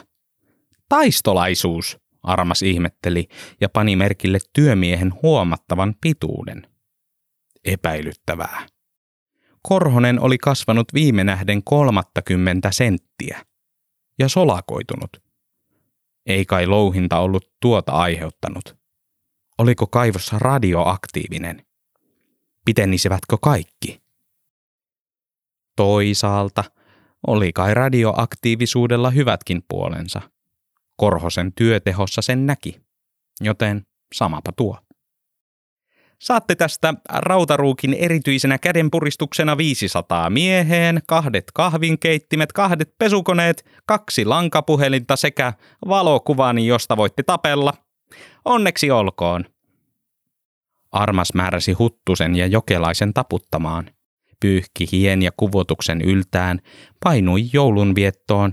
Taistolaisuus, 0.88 1.98
Armas 2.22 2.62
ihmetteli 2.62 3.28
ja 3.60 3.68
pani 3.68 3.96
merkille 3.96 4.38
työmiehen 4.52 5.12
huomattavan 5.22 5.94
pituuden. 6.00 6.66
Epäilyttävää. 7.64 8.66
Korhonen 9.62 10.20
oli 10.20 10.38
kasvanut 10.38 10.94
viime 10.94 11.24
nähden 11.24 11.64
kolmattakymmentä 11.64 12.70
senttiä 12.72 13.47
ja 14.18 14.28
solakoitunut. 14.28 15.22
Ei 16.26 16.44
kai 16.44 16.66
louhinta 16.66 17.18
ollut 17.18 17.52
tuota 17.60 17.92
aiheuttanut. 17.92 18.76
Oliko 19.58 19.86
kaivos 19.86 20.32
radioaktiivinen? 20.32 21.66
Pitenisivätkö 22.64 23.36
kaikki? 23.42 24.02
Toisaalta 25.76 26.64
oli 27.26 27.52
kai 27.52 27.74
radioaktiivisuudella 27.74 29.10
hyvätkin 29.10 29.62
puolensa. 29.68 30.20
Korhosen 30.96 31.52
työtehossa 31.52 32.22
sen 32.22 32.46
näki, 32.46 32.80
joten 33.40 33.86
samapa 34.14 34.52
tuo. 34.52 34.78
Saatte 36.18 36.54
tästä 36.54 36.94
rautaruukin 37.08 37.94
erityisenä 37.94 38.58
kädenpuristuksena 38.58 39.56
500 39.56 40.30
mieheen, 40.30 41.00
kahdet 41.06 41.44
kahvinkeittimet, 41.54 42.52
kahdet 42.52 42.94
pesukoneet, 42.98 43.64
kaksi 43.86 44.24
lankapuhelinta 44.24 45.16
sekä 45.16 45.52
valokuvani, 45.88 46.66
josta 46.66 46.96
voitte 46.96 47.22
tapella. 47.22 47.72
Onneksi 48.44 48.90
olkoon. 48.90 49.44
Armas 50.92 51.34
määräsi 51.34 51.72
Huttusen 51.72 52.36
ja 52.36 52.46
Jokelaisen 52.46 53.14
taputtamaan. 53.14 53.90
Pyyhki 54.40 54.88
hien 54.92 55.22
ja 55.22 55.30
kuvotuksen 55.36 56.00
yltään, 56.00 56.60
painui 57.04 57.40
joulunviettoon 57.52 58.52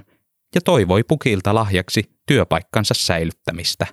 ja 0.56 0.62
toivoi 0.62 1.04
pukilta 1.04 1.56
lahjaksi 1.56 2.04
työpaikkansa 2.28 2.94
säilyttämistä. 2.94 3.88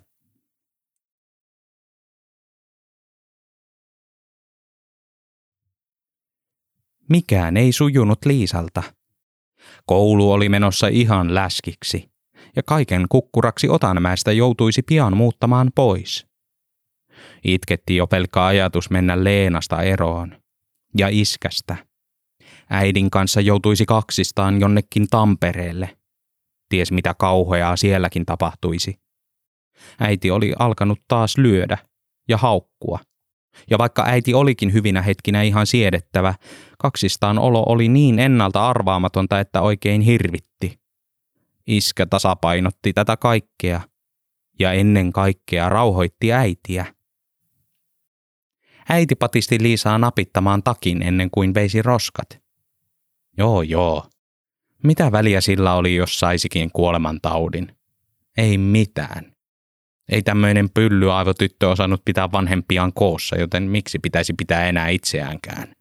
Mikään 7.13 7.57
ei 7.57 7.73
sujunut 7.73 8.19
Liisalta. 8.25 8.83
Koulu 9.87 10.33
oli 10.33 10.49
menossa 10.49 10.89
ihan 10.89 11.35
läskiksi, 11.35 12.11
ja 12.57 12.63
kaiken 12.63 13.07
kukkuraksi 13.09 13.69
Otanmäestä 13.69 14.33
joutuisi 14.33 14.83
pian 14.83 15.17
muuttamaan 15.17 15.71
pois. 15.75 16.27
Itketti 17.45 17.97
jo 17.97 18.07
pelkkä 18.07 18.45
ajatus 18.45 18.91
mennä 18.91 19.25
Leenasta 19.25 19.83
eroon. 19.83 20.43
Ja 20.99 21.09
iskästä. 21.11 21.77
Äidin 22.71 23.11
kanssa 23.11 23.41
joutuisi 23.41 23.87
kaksistaan 23.87 24.61
jonnekin 24.61 25.09
Tampereelle. 25.11 25.97
Ties 26.69 26.93
mitä 26.93 27.15
kauheaa 27.19 27.77
sielläkin 27.77 28.27
tapahtuisi. 28.27 29.01
Äiti 30.01 30.31
oli 30.31 30.53
alkanut 30.59 30.99
taas 31.09 31.39
lyödä 31.39 31.79
ja 32.29 32.37
haukkua– 32.37 32.99
ja 33.71 33.79
vaikka 33.79 34.05
äiti 34.07 34.35
olikin 34.35 34.73
hyvinä 34.73 35.03
hetkinä 35.03 35.43
ihan 35.43 35.67
siedettävä, 35.67 36.35
kaksistaan 36.79 37.39
olo 37.39 37.65
oli 37.69 37.89
niin 37.89 38.19
ennalta 38.19 38.69
arvaamatonta, 38.69 39.41
että 39.41 39.61
oikein 39.61 40.01
hirvitti. 40.01 40.81
Iskä 41.67 42.07
tasapainotti 42.07 42.93
tätä 42.93 43.17
kaikkea 43.17 43.81
ja 44.59 44.73
ennen 44.73 45.13
kaikkea 45.13 45.69
rauhoitti 45.69 46.33
äitiä. 46.33 46.87
Äiti 48.89 49.15
patisti 49.15 49.63
Liisaa 49.63 49.99
napittamaan 49.99 50.63
takin 50.63 51.03
ennen 51.03 51.31
kuin 51.31 51.55
veisi 51.55 51.83
roskat. 51.83 52.43
Joo, 53.39 53.63
joo. 53.63 54.07
Mitä 54.83 55.13
väliä 55.13 55.41
sillä 55.41 55.75
oli, 55.75 55.95
jos 55.95 56.21
saisikin 56.21 56.71
kuolemantaudin? 56.73 57.77
Ei 58.37 58.59
mitään. 58.59 59.32
Ei 60.13 60.23
tämmöinen 60.23 60.71
pyllyaivotyttö 60.71 61.69
osannut 61.69 62.03
pitää 62.05 62.33
vanhempiaan 62.33 62.93
koossa, 62.93 63.37
joten 63.37 63.63
miksi 63.63 63.99
pitäisi 63.99 64.35
pitää 64.39 64.69
enää 64.69 64.89
itseäänkään? 64.89 65.75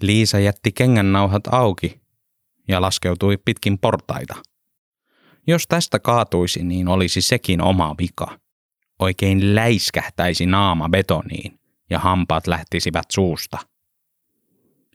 Liisa 0.00 0.38
jätti 0.38 0.74
nauhat 1.02 1.46
auki 1.46 2.00
ja 2.68 2.80
laskeutui 2.80 3.36
pitkin 3.44 3.78
portaita. 3.78 4.34
Jos 5.46 5.66
tästä 5.68 5.98
kaatuisi, 5.98 6.64
niin 6.64 6.88
olisi 6.88 7.22
sekin 7.22 7.60
oma 7.60 7.94
vika. 7.98 8.38
Oikein 8.98 9.54
läiskähtäisi 9.54 10.46
naama 10.46 10.88
betoniin 10.88 11.60
ja 11.90 11.98
hampaat 11.98 12.46
lähtisivät 12.46 13.06
suusta. 13.12 13.58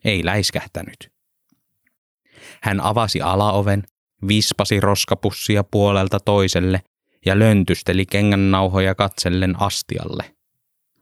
Ei 0.04 0.24
läiskähtänyt. 0.24 1.12
Hän 2.62 2.80
avasi 2.80 3.20
alaoven, 3.20 3.82
vispasi 4.28 4.80
roskapussia 4.80 5.64
puolelta 5.64 6.20
toiselle 6.20 6.82
ja 7.26 7.38
löntysteli 7.38 8.06
kengännauhoja 8.06 8.94
katsellen 8.94 9.62
astialle. 9.62 10.34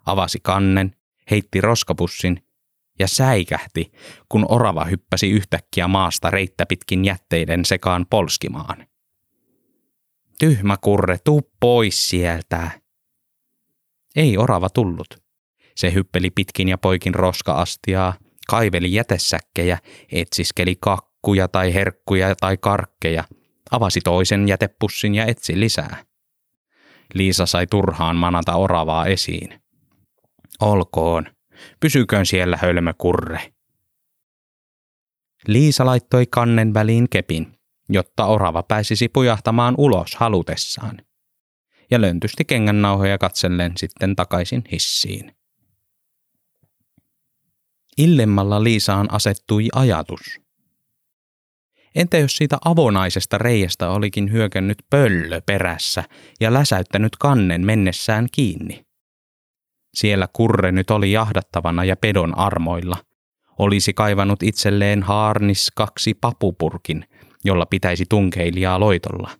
Avasi 0.06 0.38
kannen, 0.42 0.96
heitti 1.30 1.60
roskapussin 1.60 2.44
ja 2.98 3.08
säikähti, 3.08 3.92
kun 4.28 4.46
orava 4.48 4.84
hyppäsi 4.84 5.30
yhtäkkiä 5.30 5.88
maasta 5.88 6.30
reittä 6.30 6.66
pitkin 6.66 7.04
jätteiden 7.04 7.64
sekaan 7.64 8.06
polskimaan. 8.10 8.86
Tyhmä 10.38 10.76
kurre, 10.80 11.18
tuu 11.24 11.50
pois 11.60 12.08
sieltä. 12.08 12.70
Ei 14.16 14.38
orava 14.38 14.70
tullut. 14.70 15.22
Se 15.76 15.92
hyppeli 15.92 16.30
pitkin 16.30 16.68
ja 16.68 16.78
poikin 16.78 17.14
roska-astiaa, 17.14 18.14
kaiveli 18.48 18.92
jätesäkkejä, 18.92 19.78
etsiskeli 20.12 20.76
kakkuja 20.80 21.48
tai 21.48 21.74
herkkuja 21.74 22.34
tai 22.34 22.56
karkkeja, 22.56 23.24
avasi 23.70 24.00
toisen 24.00 24.48
jätepussin 24.48 25.14
ja 25.14 25.26
etsi 25.26 25.60
lisää. 25.60 26.09
Liisa 27.14 27.46
sai 27.46 27.66
turhaan 27.66 28.16
manata 28.16 28.54
oravaa 28.54 29.06
esiin. 29.06 29.62
Olkoon, 30.60 31.26
pysyköön 31.80 32.26
siellä 32.26 32.56
hölmökurre. 32.56 33.52
Liisa 35.46 35.86
laittoi 35.86 36.26
kannen 36.26 36.74
väliin 36.74 37.08
kepin, 37.08 37.58
jotta 37.88 38.26
orava 38.26 38.62
pääsisi 38.62 39.08
pujahtamaan 39.08 39.74
ulos 39.78 40.16
halutessaan. 40.16 41.02
Ja 41.90 42.00
löntysti 42.00 42.44
kengännauhoja 42.44 43.18
katsellen 43.18 43.72
sitten 43.76 44.16
takaisin 44.16 44.64
hissiin. 44.72 45.36
Illemmalla 47.98 48.64
Liisaan 48.64 49.12
asettui 49.12 49.68
ajatus– 49.74 50.20
Entä 51.94 52.18
jos 52.18 52.36
siitä 52.36 52.58
avonaisesta 52.64 53.38
reiästä 53.38 53.90
olikin 53.90 54.32
hyökännyt 54.32 54.78
pöllö 54.90 55.40
perässä 55.46 56.04
ja 56.40 56.52
läsäyttänyt 56.52 57.16
kannen 57.16 57.66
mennessään 57.66 58.26
kiinni? 58.32 58.84
Siellä 59.94 60.28
kurre 60.32 60.72
nyt 60.72 60.90
oli 60.90 61.12
jahdattavana 61.12 61.84
ja 61.84 61.96
pedon 61.96 62.38
armoilla. 62.38 62.96
Olisi 63.58 63.92
kaivannut 63.92 64.42
itselleen 64.42 65.02
haarnis 65.02 65.70
kaksi 65.74 66.14
papupurkin, 66.14 67.04
jolla 67.44 67.66
pitäisi 67.66 68.04
tunkeilijaa 68.08 68.80
loitolla. 68.80 69.30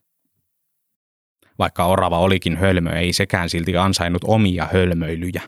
Vaikka 1.59 1.85
orava 1.85 2.19
olikin 2.19 2.57
hölmö, 2.57 2.91
ei 2.91 3.13
sekään 3.13 3.51
silti 3.51 3.77
ansainnut 3.77 4.25
omia 4.25 4.69
hölmöilyjä. 4.73 5.43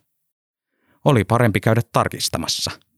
Oli 1.05 1.25
parempi 1.25 1.61
käydä 1.61 1.81
tarkistamassa– 1.93 2.71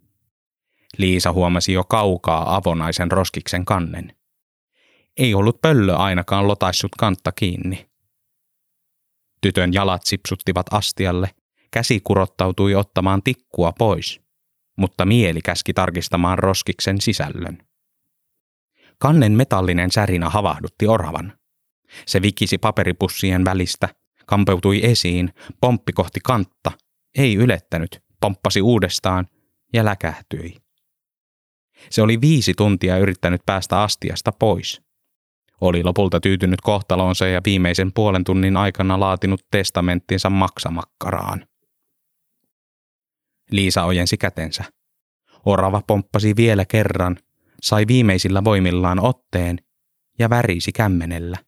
Liisa 0.98 1.33
huomasi 1.33 1.72
jo 1.72 1.85
kaukaa 1.85 2.57
avonaisen 2.57 3.11
roskiksen 3.11 3.64
kannen. 3.64 4.16
Ei 5.16 5.35
ollut 5.35 5.61
pöllö 5.61 5.96
ainakaan 5.96 6.48
lotaissut 6.48 6.92
kantta 6.98 7.33
kiinni. 7.33 7.87
Tytön 9.40 9.72
jalat 9.72 10.02
sipsuttivat 10.04 10.66
astialle, 10.70 11.30
käsi 11.70 12.00
kurottautui 12.00 12.74
ottamaan 12.74 13.22
tikkua 13.22 13.72
pois, 13.78 14.20
mutta 14.76 15.04
mieli 15.04 15.40
käski 15.40 15.72
tarkistamaan 15.74 16.38
roskiksen 16.38 17.00
sisällön. 17.00 17.59
Kannen 18.98 19.33
metallinen 19.33 19.90
särinä 19.90 20.30
havahdutti 20.30 20.86
oravan. 20.86 21.32
Se 22.07 22.22
vikisi 22.22 22.59
paperipussien 22.59 23.45
välistä, 23.45 23.88
kampeutui 24.26 24.80
esiin, 24.84 25.32
pomppi 25.61 25.92
kohti 25.92 26.20
kantta, 26.24 26.72
ei 27.18 27.34
ylettänyt, 27.34 28.03
pomppasi 28.20 28.62
uudestaan 28.62 29.26
ja 29.72 29.84
läkähtyi. 29.84 30.64
Se 31.91 32.03
oli 32.03 32.20
viisi 32.20 32.55
tuntia 32.57 32.99
yrittänyt 32.99 33.41
päästä 33.47 33.82
astiasta 33.82 34.32
pois. 34.32 34.82
Oli 35.61 35.85
lopulta 35.85 36.20
tyytynyt 36.20 36.61
kohtaloonsa 36.61 37.26
ja 37.26 37.41
viimeisen 37.45 37.93
puolen 37.93 38.24
tunnin 38.24 38.57
aikana 38.57 39.01
laatinut 39.01 39.41
testamenttinsa 39.51 40.30
maksamakkaraan. 40.30 41.47
Liisa 43.51 43.85
ojensi 43.85 44.16
kätensä. 44.16 44.64
Orava 45.47 45.82
pomppasi 45.87 46.37
vielä 46.37 46.64
kerran, 46.64 47.16
sai 47.62 47.87
viimeisillä 47.89 48.45
voimillaan 48.45 49.01
otteen 49.01 49.59
ja 50.18 50.30
värisi 50.30 50.72
kämmenellä. 50.72 51.39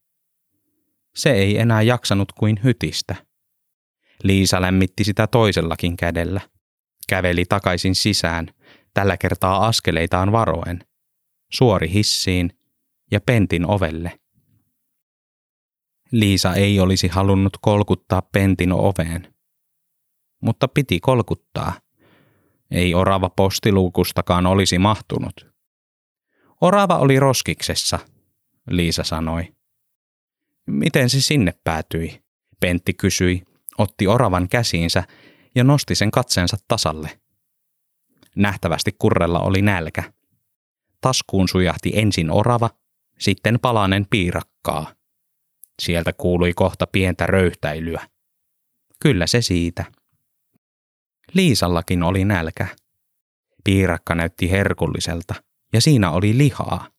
Se 1.15 1.33
ei 1.33 1.59
enää 1.59 1.83
jaksanut 1.83 2.33
kuin 2.33 2.61
hytistä. 2.65 3.15
Liisa 4.23 4.61
lämmitti 4.61 5.05
sitä 5.05 5.27
toisellakin 5.27 5.97
kädellä. 5.97 6.41
Käveli 7.09 7.45
takaisin 7.45 7.95
sisään, 7.95 8.49
tällä 8.97 9.17
kertaa 9.17 9.67
askeleitaan 9.67 10.33
varoen, 10.33 10.85
suori 11.53 11.93
hissiin 11.93 12.59
ja 13.11 13.21
pentin 13.21 13.67
ovelle. 13.67 14.21
Liisa 16.13 16.55
ei 16.55 16.81
olisi 16.81 17.09
halunnut 17.09 17.53
kolkuttaa 17.61 18.23
Pentin 18.23 18.73
oveen. 18.73 19.35
Mutta 20.43 20.69
piti 20.69 21.01
kolkuttaa. 21.01 21.73
Ei 22.71 22.95
orava 22.95 23.31
postiluukustakaan 23.31 24.47
olisi 24.47 24.79
mahtunut. 24.79 25.47
Orava 26.61 26.99
oli 26.99 27.21
roskiksessa, 27.21 27.99
Liisa 28.71 29.05
sanoi. 29.05 29.55
Miten 30.67 31.11
se 31.11 31.21
sinne 31.21 31.55
päätyi? 31.65 32.23
Pentti 32.61 32.95
kysyi, 32.95 33.43
otti 33.79 34.07
oravan 34.07 34.49
käsiinsä 34.49 35.05
ja 35.55 35.65
nosti 35.65 35.95
sen 35.95 36.11
katseensa 36.11 36.57
tasalle. 36.69 37.21
Nähtävästi 38.37 38.93
kurrella 38.99 39.41
oli 39.41 39.63
nälkä. 39.63 40.13
Taskuun 41.01 41.49
sujahti 41.49 41.93
ensin 41.95 42.31
orava, 42.31 42.71
sitten 43.19 43.59
palanen 43.63 44.07
piirakkaa. 44.11 44.95
Sieltä 45.83 46.13
kuului 46.13 46.53
kohta 46.53 46.87
pientä 46.87 47.27
röyhtäilyä. 47.27 48.09
Kyllä 49.01 49.27
se 49.27 49.43
siitä. 49.43 49.85
Liisallakin 51.33 52.03
oli 52.03 52.25
nälkä. 52.25 52.67
Piirakka 53.65 54.15
näytti 54.15 54.51
herkulliselta, 54.51 55.35
ja 55.73 55.81
siinä 55.81 56.11
oli 56.11 56.39
lihaa. 56.39 56.91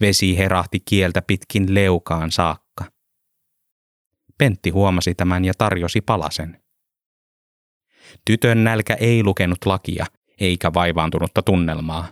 Vesi 0.00 0.38
herahti 0.38 0.80
kieltä 0.80 1.22
pitkin 1.22 1.74
leukaan 1.74 2.30
saakka. 2.30 2.84
Pentti 4.38 4.70
huomasi 4.70 5.14
tämän 5.14 5.44
ja 5.44 5.52
tarjosi 5.58 6.00
palasen. 6.00 6.62
Tytön 8.24 8.64
nälkä 8.64 8.94
ei 8.94 9.24
lukenut 9.24 9.58
lakia, 9.66 10.06
eikä 10.40 10.74
vaivaantunutta 10.74 11.42
tunnelmaa. 11.42 12.08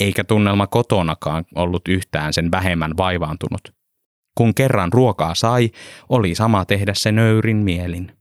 Eikä 0.00 0.24
tunnelma 0.24 0.66
kotonakaan 0.66 1.44
ollut 1.54 1.88
yhtään 1.88 2.32
sen 2.32 2.50
vähemmän 2.50 2.96
vaivaantunut. 2.96 3.74
Kun 4.34 4.54
kerran 4.54 4.92
ruokaa 4.92 5.34
sai, 5.34 5.70
oli 6.08 6.34
sama 6.34 6.64
tehdä 6.64 6.94
se 6.94 7.12
nöyrin 7.12 7.56
mielin. 7.56 8.18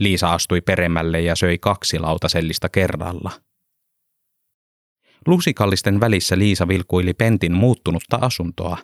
Liisa 0.00 0.32
astui 0.32 0.60
peremmälle 0.60 1.20
ja 1.20 1.36
söi 1.36 1.58
kaksi 1.58 1.98
lautasellista 1.98 2.68
kerralla. 2.68 3.30
Lusikallisten 5.26 6.00
välissä 6.00 6.38
Liisa 6.38 6.68
vilkuili 6.68 7.14
Pentin 7.14 7.52
muuttunutta 7.52 8.18
asuntoa. 8.20 8.78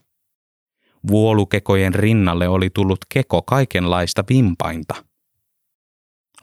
Vuolukekojen 1.10 1.94
rinnalle 1.94 2.48
oli 2.48 2.70
tullut 2.70 2.98
keko 3.08 3.42
kaikenlaista 3.42 4.24
vimpainta. 4.28 4.94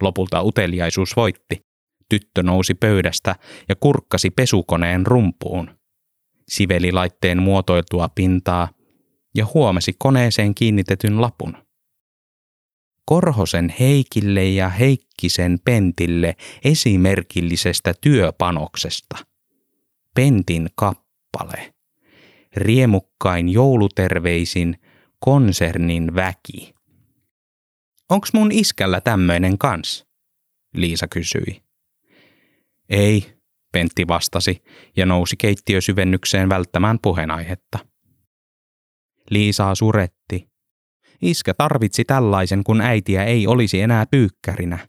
Lopulta 0.01 0.41
uteliaisuus 0.41 1.15
voitti. 1.15 1.72
Tyttö 2.13 2.43
nousi 2.43 2.73
pöydästä 2.73 3.35
ja 3.69 3.75
kurkkasi 3.75 4.29
pesukoneen 4.29 5.05
rumpuun. 5.05 5.69
Siveli 6.47 6.91
laitteen 6.91 7.41
muotoiltua 7.41 8.09
pintaa 8.09 8.69
ja 9.35 9.47
huomasi 9.53 9.93
koneeseen 9.99 10.55
kiinnitetyn 10.55 11.21
lapun. 11.21 11.57
Korhosen 13.05 13.75
Heikille 13.79 14.45
ja 14.45 14.69
Heikkisen 14.69 15.59
Pentille 15.65 16.35
esimerkillisestä 16.63 17.93
työpanoksesta. 18.01 19.17
Pentin 20.15 20.69
kappale. 20.75 21.73
Riemukkain 22.55 23.49
jouluterveisin 23.49 24.81
konsernin 25.19 26.15
väki. 26.15 26.73
Onks 28.09 28.33
mun 28.33 28.51
iskällä 28.51 29.01
tämmöinen 29.01 29.57
kans? 29.57 30.05
Liisa 30.75 31.07
kysyi. 31.07 31.63
Ei, 32.89 33.33
Pentti 33.71 34.07
vastasi 34.07 34.63
ja 34.97 35.05
nousi 35.05 35.35
keittiösyvennykseen 35.37 36.49
välttämään 36.49 36.99
puheenaihetta. 37.01 37.79
Liisaa 39.29 39.75
suretti. 39.75 40.49
Iskä 41.21 41.53
tarvitsi 41.53 42.05
tällaisen, 42.05 42.63
kun 42.63 42.81
äitiä 42.81 43.23
ei 43.23 43.47
olisi 43.47 43.81
enää 43.81 44.05
pyykkärinä. 44.11 44.87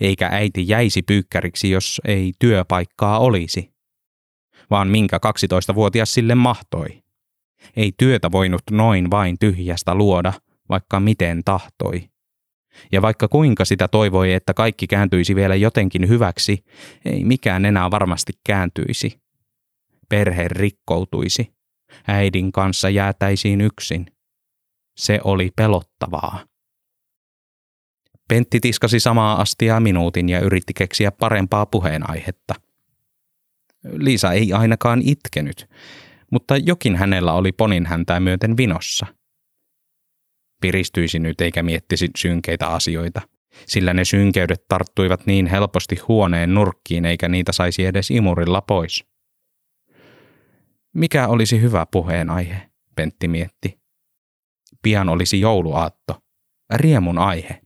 Eikä 0.00 0.28
äiti 0.32 0.68
jäisi 0.68 1.02
pyykkäriksi, 1.02 1.70
jos 1.70 2.00
ei 2.04 2.32
työpaikkaa 2.38 3.18
olisi. 3.18 3.74
Vaan 4.70 4.88
minkä 4.88 5.16
12-vuotias 5.16 6.14
sille 6.14 6.34
mahtoi. 6.34 7.02
Ei 7.76 7.92
työtä 7.98 8.32
voinut 8.32 8.62
noin 8.70 9.10
vain 9.10 9.36
tyhjästä 9.40 9.94
luoda, 9.94 10.32
vaikka 10.68 11.00
miten 11.00 11.44
tahtoi. 11.44 12.10
Ja 12.92 13.02
vaikka 13.02 13.28
kuinka 13.28 13.64
sitä 13.64 13.88
toivoi, 13.88 14.32
että 14.32 14.54
kaikki 14.54 14.86
kääntyisi 14.86 15.34
vielä 15.34 15.54
jotenkin 15.54 16.08
hyväksi, 16.08 16.64
ei 17.04 17.24
mikään 17.24 17.64
enää 17.64 17.90
varmasti 17.90 18.32
kääntyisi. 18.46 19.20
Perhe 20.08 20.48
rikkoutuisi. 20.48 21.52
Äidin 22.08 22.52
kanssa 22.52 22.90
jäätäisiin 22.90 23.60
yksin. 23.60 24.06
Se 24.96 25.20
oli 25.24 25.50
pelottavaa. 25.56 26.44
Pentti 28.28 28.60
tiskasi 28.60 29.00
samaa 29.00 29.40
astiaa 29.40 29.80
minuutin 29.80 30.28
ja 30.28 30.40
yritti 30.40 30.74
keksiä 30.74 31.12
parempaa 31.12 31.66
puheenaihetta. 31.66 32.54
Liisa 33.92 34.32
ei 34.32 34.52
ainakaan 34.52 35.02
itkenyt, 35.04 35.66
mutta 36.32 36.56
jokin 36.56 36.96
hänellä 36.96 37.32
oli 37.32 37.52
ponin 37.52 37.86
häntää 37.86 38.20
myöten 38.20 38.56
vinossa. 38.56 39.06
Piristyisi 40.60 41.18
nyt 41.18 41.40
eikä 41.40 41.62
miettisi 41.62 42.10
synkeitä 42.16 42.68
asioita, 42.68 43.22
sillä 43.66 43.94
ne 43.94 44.04
synkeydet 44.04 44.68
tarttuivat 44.68 45.26
niin 45.26 45.46
helposti 45.46 45.96
huoneen 46.08 46.54
nurkkiin 46.54 47.04
eikä 47.04 47.28
niitä 47.28 47.52
saisi 47.52 47.84
edes 47.84 48.10
imurilla 48.10 48.60
pois. 48.60 49.04
Mikä 50.94 51.28
olisi 51.28 51.60
hyvä 51.60 51.86
puheenaihe, 51.90 52.70
Pentti 52.96 53.28
mietti. 53.28 53.80
Pian 54.82 55.08
olisi 55.08 55.40
jouluaatto, 55.40 56.22
riemun 56.74 57.18
aihe. 57.18 57.60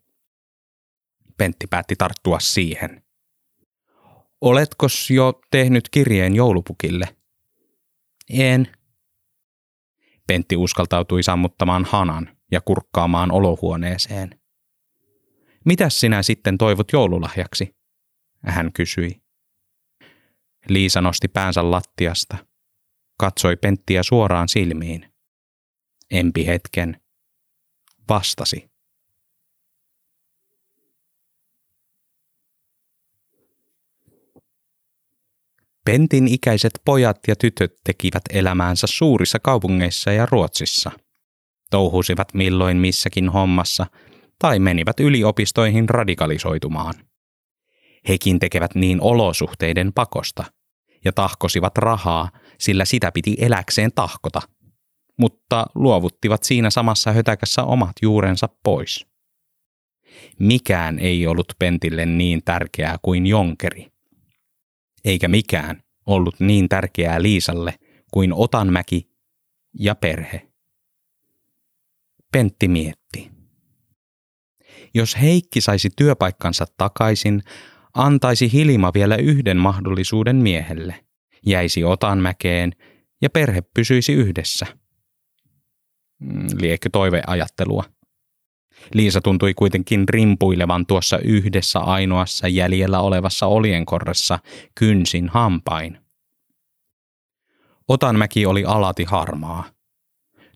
Pentti 1.36 1.66
päätti 1.66 1.97
tarttua 1.97 2.41
siihen. 2.41 3.03
Oletko 4.41 4.86
jo 5.14 5.41
tehnyt 5.51 5.88
kirjeen 5.88 6.34
joulupukille? 6.34 7.16
En. 8.30 8.68
Pentti 10.26 10.57
uskaltautui 10.57 11.22
sammuttamaan 11.22 11.84
hanan 11.84 12.39
ja 12.51 12.61
kurkkaamaan 12.61 13.32
olohuoneeseen. 13.32 14.40
Mitäs 15.64 16.01
sinä 16.01 16.22
sitten 16.22 16.59
toivot 16.59 16.92
joululahjaksi? 16.92 17.76
Hän 18.46 18.72
kysyi. 18.72 19.22
Liisa 20.68 21.01
nosti 21.01 21.28
päänsä 21.28 21.70
lattiasta– 21.70 22.36
katsoi 23.20 23.57
Penttiä 23.57 24.03
suoraan 24.03 24.48
silmiin. 24.48 25.12
Empi 26.11 26.46
hetken. 26.46 27.01
Vastasi. 28.09 28.70
Pentin 35.84 36.28
ikäiset 36.28 36.72
pojat 36.84 37.18
ja 37.28 37.36
tytöt 37.36 37.74
tekivät 37.84 38.22
elämäänsä 38.30 38.86
suurissa 38.86 39.38
kaupungeissa 39.38 40.12
ja 40.12 40.26
Ruotsissa. 40.26 40.90
Touhusivat 41.71 42.35
milloin 42.35 42.77
missäkin 42.77 43.29
hommassa 43.29 43.87
tai 44.39 44.59
menivät 44.59 45.01
yliopistoihin 45.01 45.89
radikalisoitumaan. 45.89 46.95
Hekin 48.09 48.39
tekevät 48.39 48.75
niin 48.75 49.01
olosuhteiden 49.01 49.93
pakosta– 49.93 50.45
ja 51.05 51.12
tahkosivat 51.12 51.79
rahaa, 51.79 52.31
sillä 52.59 52.85
sitä 52.85 53.12
piti 53.12 53.37
eläkseen 53.39 53.91
tahkota, 53.95 54.43
mutta 55.18 55.66
luovuttivat 55.75 56.43
siinä 56.43 56.71
samassa 56.71 57.12
hötäkässä 57.12 57.62
omat 57.64 57.93
juurensa 58.03 58.49
pois. 58.64 59.07
Mikään 60.39 60.99
ei 60.99 61.27
ollut 61.27 61.53
Pentille 61.59 62.07
niin 62.07 62.43
tärkeää 62.45 62.97
kuin 63.03 63.27
Jonkeri. 63.27 63.87
Eikä 65.05 65.29
mikään 65.29 65.83
ollut 66.07 66.41
niin 66.41 66.68
tärkeää 66.68 67.23
Liisalle 67.23 67.75
kuin 68.12 68.33
Otanmäki 68.33 69.11
ja 69.79 69.95
perhe. 69.95 70.49
Pentti 72.33 72.68
mietti. 72.68 73.31
Jos 74.95 75.16
Heikki 75.20 75.61
saisi 75.61 75.89
työpaikkansa 75.97 76.66
takaisin, 76.76 77.43
antaisi 77.95 78.53
Hilma 78.53 78.91
vielä 78.95 79.16
yhden 79.16 79.57
mahdollisuuden 79.57 80.37
miehelle. 80.37 81.05
Jäisi 81.47 81.85
Otanmäkeen 81.85 82.72
ja 83.22 83.31
perhe 83.31 83.61
pysyisi 83.61 84.12
yhdessä. 84.12 84.66
Mm, 86.20 86.47
liekö 86.61 86.89
toiveajattelua? 86.93 87.85
Liisa 88.95 89.20
tuntui 89.20 89.55
kuitenkin 89.55 90.09
rimpuilevan 90.09 90.87
tuossa 90.87 91.18
yhdessä 91.18 91.78
ainoassa 91.78 92.49
jäljellä 92.49 93.01
olevassa 93.01 93.47
olienkorressa 93.47 94.39
kynsin 94.74 95.28
hampain. 95.28 95.99
Otanmäki 97.89 98.47
oli 98.47 98.64
alati 98.64 99.05
harmaa. 99.05 99.64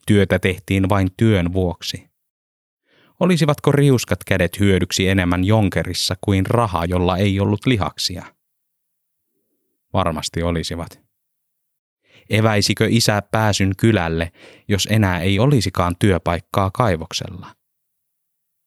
Työtä 0.07 0.39
tehtiin 0.39 0.89
vain 0.89 1.09
työn 1.17 1.53
vuoksi. 1.53 2.11
Olisivatko 3.21 3.73
riuskat 3.73 4.25
kädet 4.25 4.61
hyödyksi 4.61 5.09
enemmän 5.09 5.45
jonkerissa 5.45 6.15
kuin 6.21 6.47
raha, 6.47 6.85
jolla 6.85 7.17
ei 7.17 7.41
ollut 7.41 7.67
lihaksia? 7.67 8.25
Varmasti 9.93 10.43
olisivat. 10.43 11.05
Eväisikö 12.31 12.87
isä 12.91 13.23
pääsyn 13.31 13.73
kylälle, 13.77 14.33
jos 14.69 14.89
enää 14.91 15.21
ei 15.21 15.39
olisikaan 15.39 15.97
työpaikkaa 15.99 16.71
kaivoksella? 16.71 17.55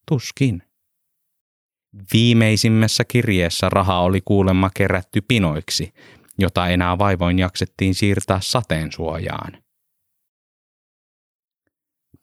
Tuskin. 0.08 0.62
Viimeisimmässä 2.12 3.04
kirjeessä 3.04 3.68
raha 3.68 4.00
oli 4.00 4.20
kuulemma 4.24 4.70
kerätty 4.76 5.20
pinoiksi, 5.20 5.92
jota 6.38 6.68
enää 6.68 6.98
vaivoin 6.98 7.38
jaksettiin 7.38 7.94
siirtää 7.94 8.38
sateen 8.42 8.92
suojaan. 8.92 9.67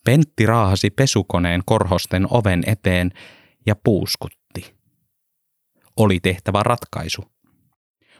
Pentti 0.06 0.46
raahasi 0.46 0.90
pesukoneen 0.90 1.62
korhosten 1.66 2.28
oven 2.30 2.64
eteen 2.68 3.12
ja 3.66 3.76
puuskutti. 3.84 4.76
Oli 5.98 6.20
tehtävä 6.20 6.64
ratkaisu. 6.64 7.24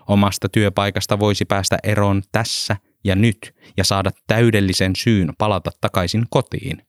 Omasta 0.08 0.50
työpaikasta 0.50 1.20
voisi 1.20 1.46
päästä 1.46 1.78
eroon 1.84 2.24
tässä 2.32 2.78
ja 3.04 3.16
nyt 3.16 3.56
ja 3.78 3.84
saada 3.84 4.12
täydellisen 4.28 4.96
syyn 4.96 5.34
palata 5.38 5.72
takaisin 5.82 6.26
kotiin. 6.30 6.82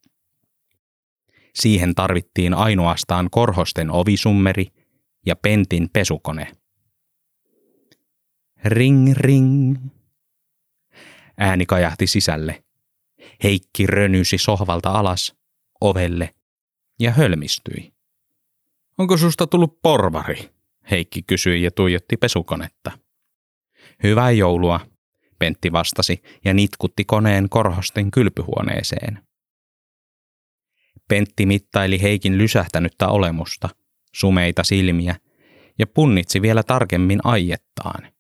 Siihen 1.55 1.95
tarvittiin 1.95 2.55
ainoastaan 2.55 3.29
korhosten 3.31 3.91
ovisummeri 3.91 4.67
ja 5.27 5.37
Pentin 5.37 5.89
pesukone. 5.93 6.53
Ring 8.65 9.13
ring. 9.13 9.77
Ääni 11.39 11.67
kajahti 11.67 12.07
sisälle. 12.07 12.66
Heikki 13.43 13.87
rönysi 13.87 14.39
sohvalta 14.39 14.91
alas, 14.91 15.35
ovelle 15.81 16.35
ja 17.01 17.11
hölmistyi. 17.11 17.93
Onko 18.99 19.17
susta 19.17 19.47
tullut 19.47 19.83
porvari? 19.83 20.51
Heikki 20.91 21.23
kysyi 21.23 21.63
ja 21.63 21.71
tuijotti 21.71 22.17
pesukonetta. 22.17 22.99
Hyvää 24.03 24.31
joulua, 24.31 24.81
Pentti 25.39 25.73
vastasi 25.73 26.23
ja 26.45 26.55
nitkutti 26.55 27.05
koneen 27.05 27.49
korhosten 27.49 28.11
kylpyhuoneeseen. 28.11 29.27
Pentti 31.09 31.47
mittaili 31.47 32.03
Heikin 32.03 32.39
lysähtänyttä 32.39 33.09
olemusta, 33.09 33.69
sumeita 34.15 34.65
silmiä 34.65 35.17
ja 35.79 35.87
punnitsi 35.87 36.43
vielä 36.43 36.63
tarkemmin 36.63 37.21
aiettaan. 37.25 38.16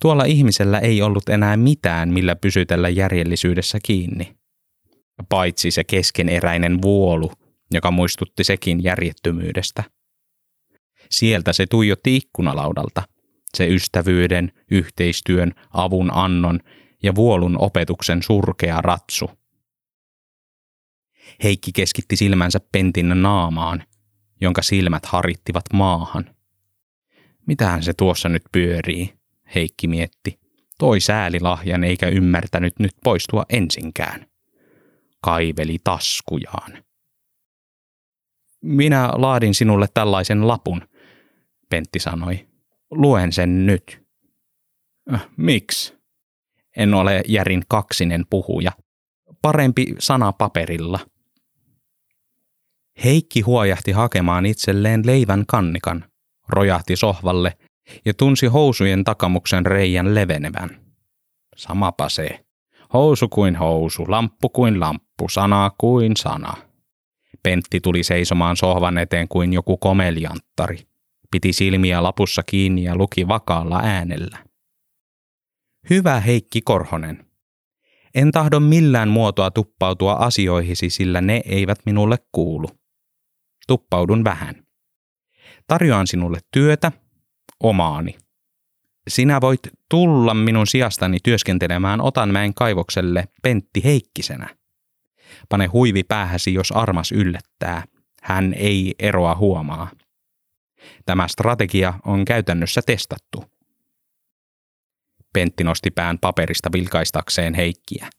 Tuolla 0.00 0.24
ihmisellä 0.24 0.78
ei 0.78 1.02
ollut 1.02 1.28
enää 1.28 1.56
mitään, 1.56 2.08
millä 2.08 2.36
pysytellä 2.36 2.88
järjellisyydessä 2.88 3.78
kiinni. 3.82 4.36
Paitsi 5.28 5.70
se 5.70 5.84
keskeneräinen 5.84 6.82
vuolu, 6.82 7.32
joka 7.70 7.90
muistutti 7.90 8.44
sekin 8.44 8.84
järjettömyydestä. 8.84 9.84
Sieltä 11.10 11.52
se 11.52 11.66
tuijotti 11.66 12.16
ikkunalaudalta, 12.16 13.02
se 13.54 13.66
ystävyyden, 13.66 14.52
yhteistyön, 14.70 15.52
avun 15.70 16.10
annon 16.14 16.60
ja 17.02 17.14
vuolun 17.14 17.56
opetuksen 17.58 18.22
surkea 18.22 18.80
ratsu. 18.80 19.30
Heikki 21.42 21.72
keskitti 21.72 22.16
silmänsä 22.16 22.60
Pentin 22.72 23.22
naamaan, 23.22 23.84
jonka 24.40 24.62
silmät 24.62 25.06
harittivat 25.06 25.64
maahan. 25.72 26.34
Mitähän 27.46 27.82
se 27.82 27.92
tuossa 27.92 28.28
nyt 28.28 28.42
pyörii, 28.52 29.21
Heikki 29.54 29.88
mietti. 29.88 30.38
Toi 30.78 31.00
sääli 31.00 31.40
lahjan 31.40 31.84
eikä 31.84 32.08
ymmärtänyt 32.08 32.78
nyt 32.78 32.92
poistua 33.04 33.44
ensinkään. 33.48 34.26
Kaiveli 35.20 35.78
taskujaan. 35.84 36.84
Minä 38.62 39.10
laadin 39.14 39.54
sinulle 39.54 39.86
tällaisen 39.94 40.48
lapun, 40.48 40.82
Pentti 41.70 41.98
sanoi. 41.98 42.48
Luen 42.90 43.32
sen 43.32 43.66
nyt. 43.66 44.02
Äh, 45.14 45.28
miksi? 45.36 45.94
En 46.76 46.94
ole 46.94 47.22
Järin 47.28 47.62
kaksinen 47.68 48.24
puhuja. 48.30 48.72
Parempi 49.42 49.94
sana 49.98 50.32
paperilla. 50.32 51.00
Heikki 53.04 53.40
huojahti 53.40 53.92
hakemaan 53.92 54.46
itselleen 54.46 55.02
leivän 55.06 55.44
kannikan, 55.46 56.04
rojahti 56.48 56.96
sohvalle 56.96 57.58
ja 58.04 58.14
tunsi 58.14 58.46
housujen 58.46 59.04
takamuksen 59.04 59.66
reijän 59.66 60.14
levenevän. 60.14 60.80
Samapa 61.56 62.08
se. 62.08 62.44
Housu 62.92 63.28
kuin 63.28 63.56
housu, 63.56 64.04
lamppu 64.08 64.48
kuin 64.48 64.80
lamppu, 64.80 65.28
sana 65.28 65.70
kuin 65.78 66.16
sana. 66.16 66.54
Pentti 67.42 67.80
tuli 67.80 68.02
seisomaan 68.02 68.56
sohvan 68.56 68.98
eteen 68.98 69.28
kuin 69.28 69.52
joku 69.52 69.76
komelianttari. 69.76 70.78
Piti 71.30 71.52
silmiä 71.52 72.02
lapussa 72.02 72.42
kiinni 72.42 72.84
ja 72.84 72.96
luki 72.96 73.28
vakaalla 73.28 73.80
äänellä. 73.82 74.38
Hyvä 75.90 76.20
Heikki 76.20 76.60
Korhonen. 76.62 77.26
En 78.14 78.32
tahdo 78.32 78.60
millään 78.60 79.08
muotoa 79.08 79.50
tuppautua 79.50 80.12
asioihisi, 80.12 80.90
sillä 80.90 81.20
ne 81.20 81.42
eivät 81.44 81.78
minulle 81.86 82.16
kuulu. 82.32 82.68
Tuppaudun 83.66 84.24
vähän. 84.24 84.66
Tarjoan 85.66 86.06
sinulle 86.06 86.38
työtä, 86.52 86.92
omaani. 87.62 88.18
Sinä 89.08 89.40
voit 89.40 89.60
tulla 89.88 90.34
minun 90.34 90.66
sijastani 90.66 91.18
työskentelemään 91.22 92.00
Otanmäen 92.00 92.54
kaivokselle 92.54 93.28
Pentti 93.42 93.84
Heikkisenä. 93.84 94.48
Pane 95.48 95.66
huivi 95.66 96.02
päähäsi, 96.02 96.54
jos 96.54 96.72
armas 96.72 97.12
yllättää. 97.12 97.84
Hän 98.22 98.54
ei 98.54 98.94
eroa 98.98 99.34
huomaa. 99.34 99.90
Tämä 101.06 101.28
strategia 101.28 101.94
on 102.06 102.24
käytännössä 102.24 102.82
testattu. 102.86 103.44
Pentti 105.32 105.64
nosti 105.64 105.90
pään 105.90 106.18
paperista 106.18 106.72
vilkaistakseen 106.72 107.54
Heikkiä. 107.54 108.10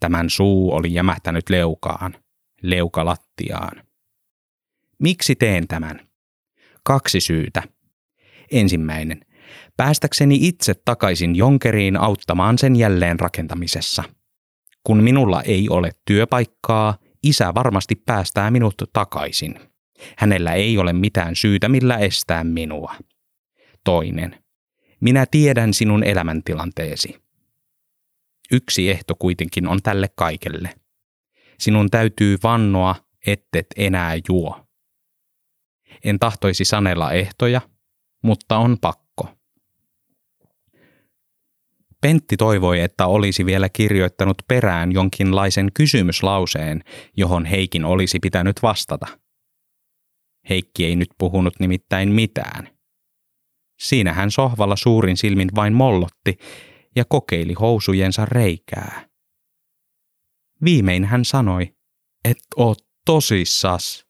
Tämän 0.00 0.30
suu 0.30 0.74
oli 0.74 0.94
jämähtänyt 0.94 1.50
leukaan, 1.50 2.14
leuka 2.62 3.04
lattiaan. 3.04 3.84
Miksi 4.98 5.36
teen 5.36 5.68
tämän? 5.68 6.08
Kaksi 6.82 7.20
syytä. 7.20 7.62
Ensimmäinen. 8.50 9.20
Päästäkseni 9.76 10.38
itse 10.42 10.74
takaisin 10.84 11.36
Jonkeriin 11.36 11.96
auttamaan 11.96 12.58
sen 12.58 12.76
jälleen 12.76 13.20
rakentamisessa. 13.20 14.04
Kun 14.84 15.02
minulla 15.02 15.42
ei 15.42 15.68
ole 15.68 15.90
työpaikkaa, 16.04 16.98
isä 17.22 17.54
varmasti 17.54 17.94
päästää 18.06 18.50
minut 18.50 18.74
takaisin. 18.92 19.60
Hänellä 20.18 20.52
ei 20.52 20.78
ole 20.78 20.92
mitään 20.92 21.36
syytä, 21.36 21.68
millä 21.68 21.98
estää 21.98 22.44
minua. 22.44 22.94
Toinen. 23.84 24.44
Minä 25.00 25.26
tiedän 25.30 25.74
sinun 25.74 26.04
elämäntilanteesi. 26.04 27.22
Yksi 28.52 28.90
ehto 28.90 29.14
kuitenkin 29.14 29.68
on 29.68 29.82
tälle 29.82 30.08
kaikelle. 30.14 30.74
Sinun 31.58 31.90
täytyy 31.90 32.36
vannoa, 32.42 32.94
ettet 33.26 33.66
enää 33.76 34.14
juo. 34.28 34.66
En 36.04 36.18
tahtoisi 36.18 36.64
sanella 36.64 37.12
ehtoja, 37.12 37.60
mutta 38.22 38.58
on 38.58 38.76
pakko. 38.80 39.28
Pentti 42.00 42.36
toivoi, 42.36 42.80
että 42.80 43.06
olisi 43.06 43.46
vielä 43.46 43.68
kirjoittanut 43.68 44.42
perään 44.48 44.92
jonkinlaisen 44.92 45.68
kysymyslauseen, 45.74 46.84
johon 47.16 47.44
Heikin 47.44 47.84
olisi 47.84 48.18
pitänyt 48.18 48.62
vastata. 48.62 49.06
Heikki 50.48 50.84
ei 50.84 50.96
nyt 50.96 51.08
puhunut 51.18 51.54
nimittäin 51.60 52.12
mitään. 52.12 52.68
Siinä 53.80 54.12
hän 54.12 54.30
sohvalla 54.30 54.76
suurin 54.76 55.16
silmin 55.16 55.48
vain 55.54 55.72
mollotti 55.72 56.38
ja 56.96 57.04
kokeili 57.04 57.52
housujensa 57.52 58.26
reikää. 58.26 59.08
Viimein 60.64 61.04
hän 61.04 61.24
sanoi, 61.24 61.74
et 62.24 62.38
oo 62.56 62.74
tosissas. 63.06 64.06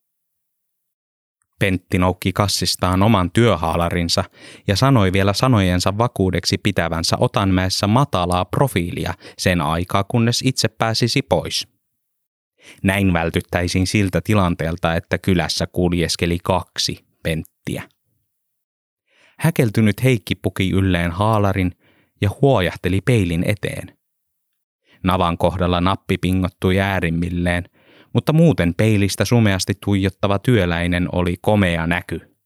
Pentti 1.61 1.98
noukki 1.98 2.32
kassistaan 2.32 3.02
oman 3.02 3.30
työhaalarinsa 3.30 4.24
ja 4.66 4.76
sanoi 4.76 5.12
vielä 5.12 5.32
sanojensa 5.32 5.98
vakuudeksi 5.98 6.58
pitävänsä 6.58 7.16
Otanmäessä 7.20 7.86
matalaa 7.86 8.44
profiilia 8.44 9.14
sen 9.38 9.61
aikaa, 9.61 10.04
kunnes 10.04 10.42
itse 10.44 10.68
pääsisi 10.68 11.22
pois. 11.22 11.68
Näin 12.82 13.12
vältyttäisiin 13.12 13.86
siltä 13.86 14.20
tilanteelta, 14.20 14.94
että 14.94 15.18
kylässä 15.18 15.66
kuljeskeli 15.66 16.38
kaksi 16.44 17.04
Penttiä. 17.22 17.82
Häkeltynyt 19.38 20.04
Heikki 20.04 20.34
puki 20.34 20.70
ylleen 20.70 21.11
haalarin 21.11 21.72
ja 22.20 22.30
huojahteli 22.42 23.00
peilin 23.00 23.44
eteen. 23.46 23.98
Navan 25.04 25.38
kohdalla 25.38 25.80
nappi 25.80 26.18
pingottui 26.18 26.80
äärimmilleen– 26.80 27.64
mutta 28.14 28.32
muuten 28.32 28.74
peilistä 28.74 29.24
sumeasti 29.24 29.72
tuijottava 29.84 30.38
työläinen 30.38 31.08
oli 31.12 31.36
komea 31.40 31.86
näky. 31.86 32.36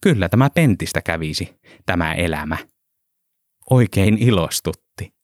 Kyllä 0.00 0.28
tämä 0.28 0.50
pentistä 0.50 1.02
kävisi, 1.02 1.60
tämä 1.86 2.14
elämä. 2.14 2.56
Oikein 3.70 4.18
ilostutti. 4.18 5.14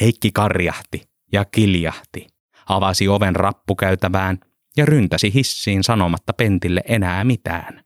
Heikki 0.00 0.30
karjahti 0.32 1.10
ja 1.32 1.44
kiljahti, 1.44 2.26
avasi 2.68 3.08
oven 3.08 3.36
rappukäytävään 3.36 4.38
ja 4.76 4.86
ryntäsi 4.86 5.34
hissiin 5.34 5.84
sanomatta 5.84 6.32
pentille 6.32 6.82
enää 6.88 7.24
mitään. 7.24 7.84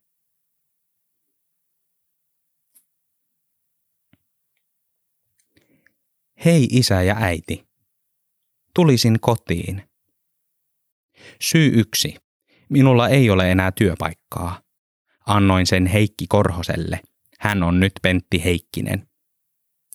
Hei 6.45 6.69
isä 6.71 7.03
ja 7.03 7.17
äiti. 7.21 7.69
Tulisin 8.75 9.21
kotiin. 9.21 9.92
Syy 11.43 11.73
yksi. 11.75 12.15
Minulla 12.69 13.09
ei 13.09 13.31
ole 13.31 13.51
enää 13.51 13.73
työpaikkaa. 13.73 14.61
Annoin 15.27 15.67
sen 15.67 15.87
Heikki 15.87 16.27
Korhoselle. 16.29 17.01
Hän 17.41 17.63
on 17.63 17.81
nyt 17.81 17.93
Pentti 18.03 18.45
Heikkinen. 18.45 19.09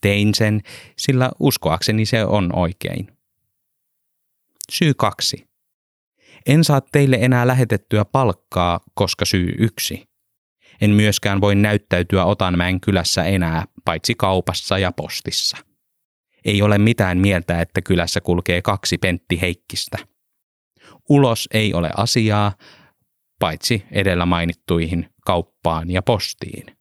Tein 0.02 0.36
sen, 0.36 0.62
sillä 0.98 1.32
uskoakseni 1.40 2.06
se 2.06 2.26
on 2.26 2.56
oikein. 2.56 3.18
Syy 4.72 4.94
kaksi. 4.94 5.48
En 6.46 6.64
saa 6.64 6.82
teille 6.82 7.18
enää 7.22 7.48
lähetettyä 7.48 8.06
palkkaa, 8.06 8.80
koska 8.94 9.26
syy 9.26 9.54
yksi. 9.58 10.04
En 10.82 10.90
myöskään 10.90 11.42
voi 11.42 11.56
näyttäytyä 11.56 12.26
Otanmäen 12.26 12.82
kylässä 12.82 13.24
enää, 13.24 13.66
paitsi 13.86 14.16
kaupassa 14.16 14.78
ja 14.78 14.92
postissa. 14.92 15.58
Ei 16.46 16.62
ole 16.62 16.78
mitään 16.78 17.18
mieltä, 17.18 17.62
että 17.62 17.82
kylässä 17.82 18.22
kulkee 18.22 18.62
kaksi 18.62 18.98
Pentti 18.98 19.42
Heikkistä. 19.42 19.98
Ulos 21.10 21.48
ei 21.54 21.74
ole 21.74 21.92
asiaa, 21.98 22.56
paitsi 23.40 23.86
edellä 23.92 24.26
mainittuihin 24.26 25.10
kauppaan 25.26 25.92
ja 25.92 26.02
postiin. 26.02 26.78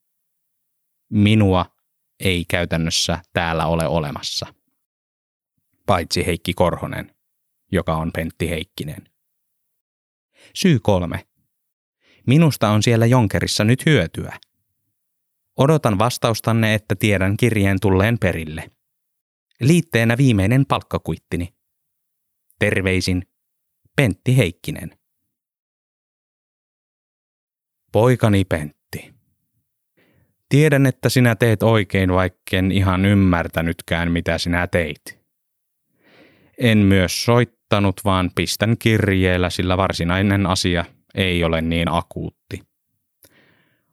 Minua 1.12 1.66
ei 2.20 2.44
käytännössä 2.44 3.18
täällä 3.32 3.66
ole 3.66 3.86
olemassa. 3.86 4.54
Paitsi 5.86 6.26
Heikki 6.26 6.54
Korhonen, 6.54 7.14
joka 7.72 7.96
on 7.96 8.12
Pentti 8.12 8.50
Heikkinen. 8.50 9.08
Syy 10.54 10.78
kolme. 10.82 11.26
Minusta 12.26 12.68
on 12.68 12.82
siellä 12.82 13.06
Jonkerissa 13.06 13.64
nyt 13.64 13.86
hyötyä. 13.86 14.38
Odotan 15.56 15.98
vastaustanne, 15.98 16.74
että 16.74 16.94
tiedän 16.94 17.36
kirjeen 17.36 17.80
tulleen 17.80 18.18
perille. 18.18 18.70
Liitteenä 19.60 20.16
viimeinen 20.16 20.66
palkkakuittini. 20.66 21.54
Terveisin 22.58 23.22
Pentti 23.96 24.36
Heikkinen. 24.36 24.90
Poikani 27.92 28.44
Pentti. 28.44 29.14
Tiedän, 30.48 30.86
että 30.86 31.08
sinä 31.08 31.34
teet 31.34 31.62
oikein, 31.62 32.12
vaikken 32.12 32.72
ihan 32.72 33.04
ymmärtänytkään, 33.04 34.12
mitä 34.12 34.38
sinä 34.38 34.66
teit. 34.66 35.00
En 36.58 36.78
myös 36.78 37.24
soittanut, 37.24 38.00
vaan 38.04 38.30
pistän 38.34 38.76
kirjeellä, 38.78 39.50
sillä 39.50 39.76
varsinainen 39.76 40.46
asia 40.46 40.84
ei 41.14 41.44
ole 41.44 41.62
niin 41.62 41.88
akuutti. 41.90 42.62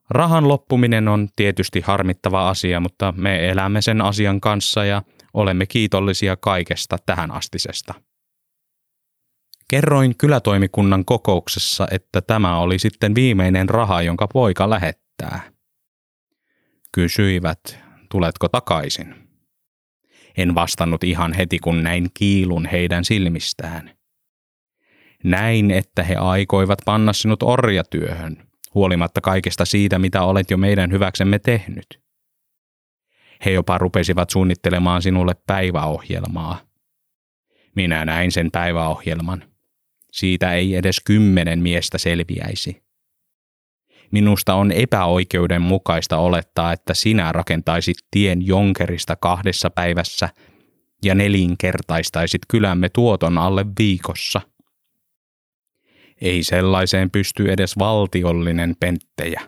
Rahan 0.10 0.47
loppuminen 0.47 1.08
on 1.08 1.30
tietysti 1.36 1.82
harmittava 1.82 2.49
asia, 2.49 2.80
mutta 2.80 3.14
me 3.18 3.49
elämme 3.49 3.82
sen 3.82 4.01
asian 4.01 4.41
kanssa 4.41 4.86
ja 4.86 5.01
olemme 5.34 5.66
kiitollisia 5.66 6.36
kaikesta 6.38 6.97
tähän 7.06 7.32
astisesta. 7.32 7.93
Kerroin 9.74 10.17
kylätoimikunnan 10.17 11.05
kokouksessa, 11.05 11.88
että 11.91 12.21
tämä 12.21 12.59
oli 12.59 12.80
sitten 12.80 13.15
viimeinen 13.15 13.69
raha, 13.69 14.01
jonka 14.01 14.28
poika 14.28 14.69
lähettää. 14.69 15.41
Kysyivät, 16.91 17.80
tuletko 18.11 18.49
takaisin? 18.49 19.15
En 20.38 20.55
vastannut 20.55 21.03
ihan 21.03 21.34
heti, 21.34 21.59
kun 21.59 21.84
näin 21.84 22.07
kiilun 22.13 22.65
heidän 22.65 23.05
silmistään. 23.05 23.91
Näin, 25.24 25.71
että 25.71 26.03
he 26.03 26.15
aikoivat 26.15 26.80
panna 26.86 27.13
sinut 27.13 27.43
orjatyöhön, 27.43 28.47
huolimatta 28.74 29.21
kaikesta 29.21 29.65
siitä, 29.65 29.99
mitä 29.99 30.24
olet 30.24 30.51
jo 30.51 30.57
meidän 30.57 30.91
hyväksemme 30.91 31.39
tehnyt. 31.39 32.01
He 33.45 33.51
jopa 33.51 33.78
rupesivat 33.78 34.30
suunnittelemaan 34.30 35.01
sinulle 35.01 35.34
päiväohjelmaa. 35.47 36.59
Minä 37.76 38.05
näin 38.05 38.32
sen 38.32 38.51
päiväohjelman. 38.51 39.53
Siitä 40.14 40.53
ei 40.53 40.76
edes 40.76 41.01
kymmenen 41.05 41.59
miestä 41.59 41.97
selviäisi. 41.97 42.84
Minusta 44.11 44.55
on 44.55 44.72
epäoikeudenmukaista 44.72 46.18
olettaa, 46.18 46.74
että 46.74 46.93
sinä 46.93 47.32
rakentaisit 47.32 47.97
tien 48.11 48.47
Jonkerista 48.47 49.16
kahdessa 49.16 49.70
päivässä 49.70 50.30
ja 51.03 51.16
nelinkertaistaisit 51.16 52.41
kylämme 52.47 52.89
tuoton 52.89 53.38
alle 53.38 53.66
viikossa. 53.80 54.41
Ei 56.22 56.43
sellaiseen 56.43 57.11
pysty 57.11 57.51
edes 57.51 57.78
valtiollinen 57.80 58.76
penttejä. 58.80 59.41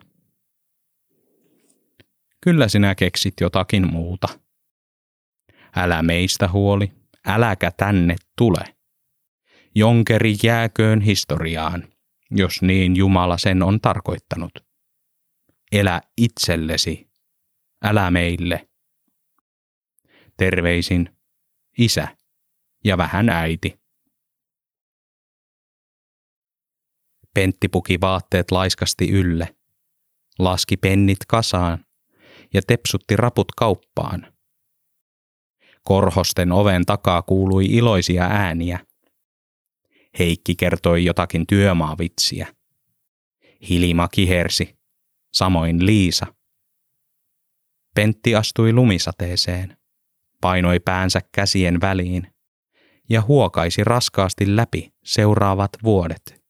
Kyllä 2.41 2.67
sinä 2.67 2.95
keksit 2.95 3.33
jotakin 3.41 3.91
muuta. 3.91 4.27
Älä 5.75 6.03
meistä 6.03 6.47
huoli, 6.47 6.91
äläkä 7.27 7.71
tänne 7.77 8.15
tule. 8.37 8.74
Jonkeri 9.77 10.35
jääköön 10.43 11.01
historiaan, 11.01 11.93
jos 12.31 12.61
niin 12.61 12.95
Jumala 12.95 13.37
sen 13.37 13.63
on 13.63 13.81
tarkoittanut. 13.81 14.51
Elä 15.71 16.01
itsellesi, 16.17 17.09
älä 17.83 18.11
meille. 18.11 18.67
Terveisin, 20.37 21.17
isä 21.77 22.07
ja 22.83 22.97
vähän 22.97 23.29
äiti. 23.29 23.79
Pentti 27.33 27.67
puki 27.67 28.01
vaatteet 28.01 28.51
laiskasti 28.51 29.09
ylle, 29.09 29.55
laski 30.39 30.77
pennit 30.77 31.25
kasaan 31.27 31.85
ja 32.53 32.61
tepsutti 32.67 33.15
raput 33.15 33.51
kauppaan. 33.51 34.33
Korhosten 35.83 36.51
oven 36.51 36.85
takaa 36.85 37.21
kuului 37.21 37.65
iloisia 37.65 38.23
ääniä. 38.23 38.79
Heikki 40.19 40.55
kertoi 40.55 41.05
jotakin 41.05 41.47
työmaavitsiä. 41.47 42.55
Hilima 43.69 44.07
kihersi, 44.07 44.77
samoin 45.33 45.85
Liisa. 45.85 46.25
Pentti 47.95 48.35
astui 48.35 48.73
lumisateeseen, 48.73 49.77
painoi 50.41 50.79
päänsä 50.79 51.21
käsien 51.31 51.81
väliin 51.81 52.27
ja 53.09 53.21
huokaisi 53.21 53.83
raskaasti 53.83 54.55
läpi 54.55 54.93
seuraavat 55.03 55.71
vuodet. 55.83 56.44